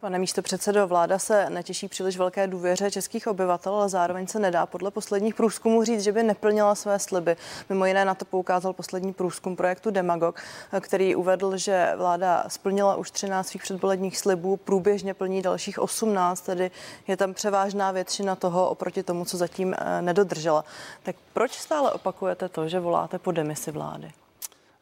Pane 0.00 0.18
místo 0.18 0.42
předsedo, 0.42 0.86
vláda 0.86 1.18
se 1.18 1.50
netěší 1.50 1.88
příliš 1.88 2.16
velké 2.16 2.46
důvěře 2.46 2.90
českých 2.90 3.26
obyvatel, 3.26 3.74
ale 3.74 3.88
zároveň 3.88 4.26
se 4.26 4.38
nedá 4.38 4.66
podle 4.66 4.90
posledních 4.90 5.34
průzkumů 5.34 5.84
říct, 5.84 6.02
že 6.02 6.12
by 6.12 6.22
neplnila 6.22 6.74
své 6.74 6.98
sliby. 6.98 7.36
Mimo 7.68 7.86
jiné 7.86 8.04
na 8.04 8.14
to 8.14 8.24
poukázal 8.24 8.72
poslední 8.72 9.12
průzkum 9.12 9.56
projektu 9.56 9.90
Demagog, 9.90 10.40
který 10.80 11.14
uvedl, 11.16 11.56
že 11.56 11.92
vláda 11.96 12.44
splnila 12.48 12.96
už 12.96 13.10
13 13.10 13.48
svých 13.48 13.62
předvolebních 13.62 14.18
slibů, 14.18 14.56
průběžně 14.56 15.14
plní 15.14 15.42
dalších 15.42 15.78
18, 15.78 16.40
tedy 16.40 16.70
je 17.08 17.16
tam 17.16 17.34
převážná 17.34 17.92
většina 17.92 18.36
toho 18.36 18.68
oproti 18.68 19.02
tomu, 19.02 19.24
co 19.24 19.36
zatím 19.36 19.74
eh, 19.78 20.02
nedodržela. 20.02 20.64
Tak 21.02 21.16
proč 21.32 21.52
stále 21.52 21.92
opakujete 21.92 22.48
to, 22.48 22.68
že 22.68 22.80
voláte 22.80 23.18
po 23.18 23.32
demisi 23.32 23.70
vlády? 23.70 24.12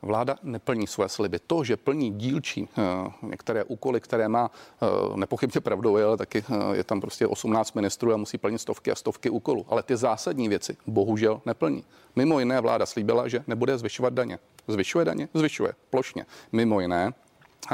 Vláda 0.02 0.37
neplní 0.42 0.87
své 0.87 1.08
sliby. 1.08 1.38
To, 1.46 1.64
že 1.64 1.76
plní 1.76 2.11
dílčí 2.11 2.68
eh, 2.78 2.82
některé 3.22 3.64
úkoly, 3.64 4.00
které 4.00 4.28
má 4.28 4.50
eh, 4.50 4.87
nepochybně 5.16 5.61
pravdou, 5.61 5.96
ale 5.96 6.16
taky 6.16 6.44
eh, 6.50 6.76
je 6.76 6.84
tam 6.84 7.00
prostě 7.00 7.26
18 7.26 7.74
ministrů 7.74 8.14
a 8.14 8.16
musí 8.16 8.38
plnit 8.38 8.58
stovky 8.58 8.90
a 8.90 8.94
stovky 8.94 9.30
úkolů. 9.30 9.66
Ale 9.68 9.82
ty 9.82 9.96
zásadní 9.96 10.48
věci 10.48 10.76
bohužel 10.87 11.40
neplní. 11.46 11.84
Mimo 12.16 12.38
jiné 12.38 12.61
vláda 12.61 12.87
slíbila, 12.87 13.28
že 13.28 13.44
nebude 13.46 13.78
zvyšovat 13.78 14.12
daně. 14.12 14.38
Zvyšuje 14.68 15.04
daně? 15.04 15.28
Zvyšuje 15.34 15.72
plošně. 15.90 16.26
Mimo 16.52 16.80
jiné 16.80 17.12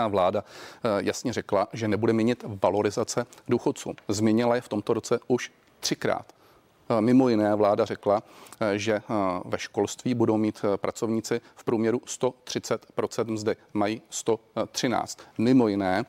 vláda 0.08 0.44
jasně 0.98 1.32
řekla, 1.32 1.68
že 1.72 1.88
nebude 1.88 2.12
měnit 2.12 2.44
valorizace 2.62 3.26
důchodců. 3.48 3.92
Změnila 4.08 4.54
je 4.54 4.60
v 4.60 4.68
tomto 4.68 4.94
roce 4.94 5.20
už 5.28 5.52
třikrát. 5.80 6.32
Eh, 6.88 7.00
mimo 7.00 7.28
jiné 7.28 7.54
vláda 7.54 7.84
řekla, 7.84 8.22
eh, 8.60 8.78
že 8.78 8.94
eh, 8.94 9.02
ve 9.44 9.58
školství 9.58 10.14
budou 10.14 10.36
mít 10.36 10.64
pracovníci 10.76 11.40
v 11.56 11.64
průměru 11.64 12.00
130% 12.06 13.30
mzdy, 13.30 13.56
mají 13.72 14.02
113. 14.10 15.18
Mimo 15.38 15.68
jiné 15.68 16.04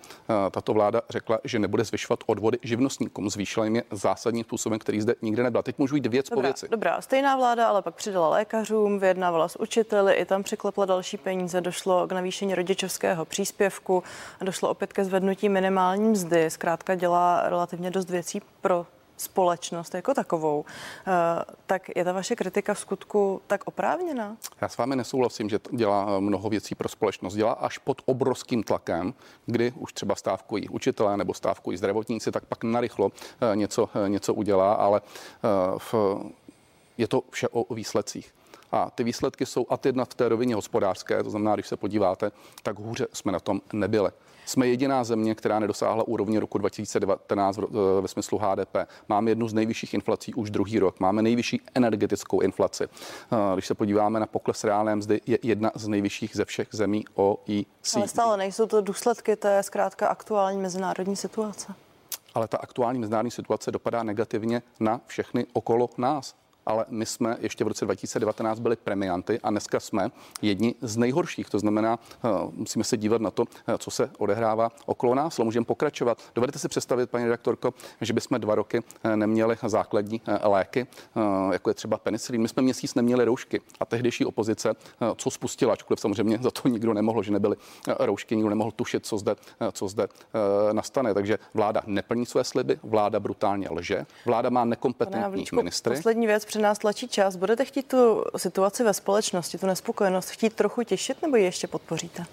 tato 0.52 0.74
vláda 0.74 1.02
řekla, 1.10 1.40
že 1.44 1.60
nebude 1.60 1.84
zvyšovat 1.84 2.20
odvody 2.26 2.58
živnostníkům. 2.62 3.30
Zvýšila 3.30 3.66
jim 3.66 3.76
je 3.76 3.84
zásadním 3.92 4.44
způsobem, 4.44 4.80
který 4.80 5.02
zde 5.02 5.16
nikdy 5.22 5.44
nebyl. 5.44 5.64
Teď 5.64 5.78
můžu 5.78 5.96
jít 5.96 6.06
věc 6.06 6.30
dobrá, 6.30 6.42
po 6.42 6.42
věci. 6.42 6.68
Dobrá, 6.70 7.02
stejná 7.02 7.38
vláda 7.38 7.68
ale 7.68 7.82
pak 7.82 7.96
přidala 7.96 8.30
lékařům, 8.30 9.00
vyjednávala 9.00 9.48
s 9.48 9.60
učiteli, 9.60 10.14
i 10.14 10.26
tam 10.26 10.44
přiklepla 10.44 10.86
další 10.86 11.18
peníze, 11.18 11.62
došlo 11.62 12.08
k 12.08 12.12
navýšení 12.12 12.56
rodičovského 12.56 13.26
příspěvku, 13.26 14.04
došlo 14.42 14.70
opět 14.70 14.94
ke 14.94 15.06
zvednutí 15.06 15.50
minimální 15.50 16.10
mzdy. 16.10 16.50
Zkrátka 16.50 16.96
dělá 16.96 17.50
relativně 17.50 17.92
dost 17.92 18.10
věcí 18.10 18.42
pro 18.62 18.86
společnost 19.18 19.94
jako 19.94 20.14
takovou, 20.14 20.66
eh, 21.08 21.12
tak 21.66 21.90
je 21.96 22.04
ta 22.04 22.14
vaše 22.14 22.36
kritika 22.36 22.74
v 22.74 22.80
skutku 22.80 23.42
tak 23.48 23.62
oprávněná? 23.66 24.38
Já 24.62 24.70
s 24.70 24.78
vámi 24.78 24.96
nesouhlasím, 24.96 25.50
že 25.50 25.60
dělá 25.72 26.08
eh, 26.10 26.22
mnoho 26.22 26.50
věcí 26.50 26.76
pro 26.76 26.90
společnost. 26.90 27.34
Dělá 27.34 27.52
až 27.52 27.78
pod 27.78 28.02
obrovským 28.06 28.64
tlakem, 28.64 29.14
kdy 29.46 29.74
už 29.76 29.94
třeba 29.94 30.16
stávkují 30.16 30.70
učitelé 30.70 31.18
nebo 31.18 31.34
stávkují 31.34 31.78
zdravotníci, 31.78 32.32
tak 32.32 32.46
pak 32.46 32.64
narychlo 32.64 33.12
eh, 33.52 33.56
něco, 33.56 33.90
něco 34.08 34.34
udělá, 34.34 34.74
ale 34.74 35.02
v, 35.78 35.96
je 36.98 37.08
to 37.08 37.24
vše 37.32 37.48
o 37.48 37.74
výsledcích. 37.74 38.34
A 38.72 38.90
ty 38.90 39.04
výsledky 39.04 39.46
jsou 39.46 39.66
a 39.70 39.78
ty 39.78 39.92
v 39.92 40.14
té 40.16 40.30
rovině 40.30 40.56
hospodářské, 40.56 41.24
to 41.24 41.30
znamená, 41.30 41.56
když 41.56 41.68
se 41.68 41.78
podíváte, 41.78 42.32
tak 42.64 42.80
hůře 42.80 43.08
jsme 43.14 43.32
na 43.32 43.40
tom 43.40 43.62
nebyli. 43.74 44.12
Jsme 44.46 44.68
jediná 44.68 45.04
země, 45.04 45.36
která 45.36 45.60
nedosáhla 45.60 46.08
úrovně 46.08 46.40
roku 46.40 46.58
2019 46.58 47.58
eh, 47.58 47.62
ve 48.02 48.08
smyslu 48.08 48.38
HDP. 48.38 48.76
Máme 49.10 49.32
jednu 49.32 49.48
z 49.48 49.54
nejvyšších 49.54 49.94
inflací 49.94 50.34
už 50.34 50.50
druhý 50.50 50.80
rok. 50.80 51.00
Máme 51.00 51.22
nejvyšší 51.22 51.62
energetickou 51.76 52.42
inflaci. 52.42 52.84
Eh, 52.84 53.38
když 53.54 53.68
se 53.68 53.74
podíváme 53.74 54.20
na 54.20 54.26
pokles 54.26 54.64
reálné 54.64 54.96
mzdy, 54.96 55.22
je 55.26 55.40
jedna 55.44 55.72
z 55.76 55.88
nejvyšších 55.88 56.36
ze 56.36 56.46
všech 56.46 56.68
zemí 56.72 57.06
OECD. 57.14 57.96
Ale 57.96 58.08
stále 58.08 58.38
nejsou 58.38 58.66
to 58.66 58.82
důsledky 58.82 59.36
té 59.36 59.64
zkrátka 59.64 60.08
aktuální 60.08 60.62
mezinárodní 60.62 61.16
situace 61.16 61.76
ale 62.36 62.48
ta 62.48 62.58
aktuální 62.58 63.00
mezinárodní 63.00 63.32
situace 63.32 63.72
dopadá 63.72 64.04
negativně 64.04 64.62
na 64.80 65.02
všechny 65.08 65.46
okolo 65.54 65.90
nás 65.98 66.36
ale 66.66 66.86
my 66.90 67.06
jsme 67.06 67.38
ještě 67.40 67.64
v 67.64 67.68
roce 67.68 67.86
2019 67.86 68.60
byli 68.60 68.76
premianty 68.76 69.40
a 69.44 69.50
dneska 69.50 69.80
jsme 69.80 70.12
jedni 70.42 70.76
z 70.82 70.98
nejhorších. 70.98 71.50
To 71.50 71.60
znamená, 71.60 72.00
eh, 72.24 72.28
musíme 72.52 72.84
se 72.84 72.98
dívat 72.98 73.22
na 73.22 73.32
to, 73.32 73.46
eh, 73.68 73.78
co 73.78 73.92
se 73.92 74.10
odehrává 74.18 74.72
okolo 74.86 75.16
nás, 75.16 75.40
ale 75.40 75.46
můžeme 75.46 75.66
pokračovat. 75.66 76.22
Dovedete 76.36 76.60
si 76.60 76.68
představit, 76.68 77.10
paní 77.10 77.26
redaktorko, 77.26 77.74
že 78.02 78.14
bychom 78.14 78.40
dva 78.40 78.56
roky 78.56 78.84
eh, 79.04 79.18
neměli 79.18 79.58
základní 79.66 80.22
léky, 80.44 80.88
jako 81.52 81.70
je 81.70 81.74
třeba 81.74 81.98
penicilin. 81.98 82.42
My 82.42 82.48
jsme 82.48 82.64
měsíc 82.64 82.96
neměli 82.96 83.26
roušky 83.26 83.62
a 83.80 83.86
tehdejší 83.86 84.26
opozice, 84.26 84.74
co 85.16 85.32
spustila, 85.32 85.74
ačkoliv 85.74 86.00
samozřejmě 86.00 86.38
za 86.42 86.52
to 86.52 86.68
nikdo 86.68 86.94
nemohl, 86.94 87.24
že 87.24 87.32
nebyly 87.32 87.56
roušky, 88.00 88.36
nikdo 88.36 88.50
nemohl 88.50 88.72
tušit, 88.72 89.06
co 89.06 89.18
zde, 89.18 89.36
co 89.72 89.88
zde 89.88 90.08
nastane. 90.72 91.14
Takže 91.14 91.40
vláda 91.54 91.82
neplní 91.86 92.26
své 92.26 92.44
sliby, 92.44 92.80
vláda 92.84 93.20
brutálně 93.20 93.68
lže, 93.72 94.06
vláda 94.26 94.50
má 94.50 94.66
nekompetentní 94.66 95.46
ministry. 95.56 95.96
Poslední 95.96 96.28
věc 96.28 96.46
před 96.56 96.62
nás 96.62 96.80
tlačí 96.80 97.08
čas. 97.08 97.36
Budete 97.36 97.66
chtít 97.66 97.88
tu 97.88 98.24
situaci 98.38 98.84
ve 98.84 98.94
společnosti, 98.94 99.58
tu 99.58 99.68
nespokojenost, 99.68 100.30
chtít 100.30 100.54
trochu 100.54 100.84
těšit 100.84 101.22
nebo 101.22 101.36
ji 101.36 101.44
ještě 101.44 101.68
podpoříte? 101.68 102.26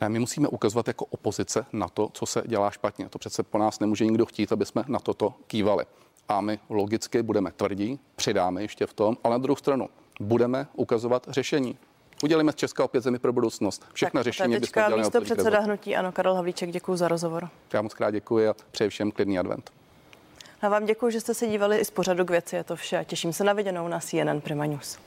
Ne, 0.00 0.08
my 0.08 0.18
musíme 0.18 0.48
ukazovat 0.48 0.88
jako 0.88 1.04
opozice 1.04 1.66
na 1.72 1.88
to, 1.88 2.10
co 2.12 2.26
se 2.26 2.42
dělá 2.46 2.70
špatně. 2.70 3.08
To 3.08 3.18
přece 3.18 3.42
po 3.42 3.58
nás 3.58 3.80
nemůže 3.80 4.04
nikdo 4.04 4.26
chtít, 4.26 4.52
aby 4.52 4.66
jsme 4.66 4.84
na 4.88 4.98
toto 4.98 5.34
kývali. 5.46 5.84
A 6.28 6.40
my 6.40 6.58
logicky 6.68 7.22
budeme 7.22 7.52
tvrdí, 7.52 8.00
přidáme 8.16 8.62
ještě 8.62 8.86
v 8.86 8.92
tom, 8.92 9.16
ale 9.24 9.34
na 9.34 9.38
druhou 9.38 9.56
stranu 9.56 9.88
budeme 10.20 10.66
ukazovat 10.74 11.26
řešení. 11.28 11.78
Udělíme 12.22 12.52
z 12.52 12.54
Česka 12.54 12.84
opět 12.84 13.00
zemi 13.00 13.18
pro 13.18 13.32
budoucnost. 13.32 13.84
Všechna 13.92 14.18
tak, 14.18 14.24
řešení 14.24 14.58
bychom 14.58 14.82
dělali. 14.82 15.02
Místo 15.02 15.20
předseda 15.20 15.60
hnutí, 15.60 15.96
ano, 15.96 16.12
Karel 16.12 16.34
Havlíček, 16.34 16.70
děkuji 16.70 16.96
za 16.96 17.08
rozhovor. 17.08 17.48
Já 17.72 17.82
moc 17.82 17.94
krát 17.94 18.10
děkuji 18.10 18.48
a 18.48 18.54
přeji 18.70 18.90
všem 18.90 19.10
klidný 19.10 19.38
advent. 19.38 19.77
Já 20.62 20.68
vám 20.68 20.84
děkuji, 20.84 21.10
že 21.12 21.20
jste 21.20 21.34
se 21.34 21.46
dívali 21.46 21.78
i 21.78 21.84
z 21.84 21.90
pořadu 21.90 22.24
k 22.24 22.30
věci. 22.30 22.56
Je 22.56 22.64
to 22.64 22.76
vše. 22.76 23.04
Těším 23.08 23.32
se 23.32 23.44
na 23.44 23.52
viděnou 23.52 23.88
na 23.88 24.00
CNN 24.00 24.40
Prima 24.40 24.66
News. 24.66 24.98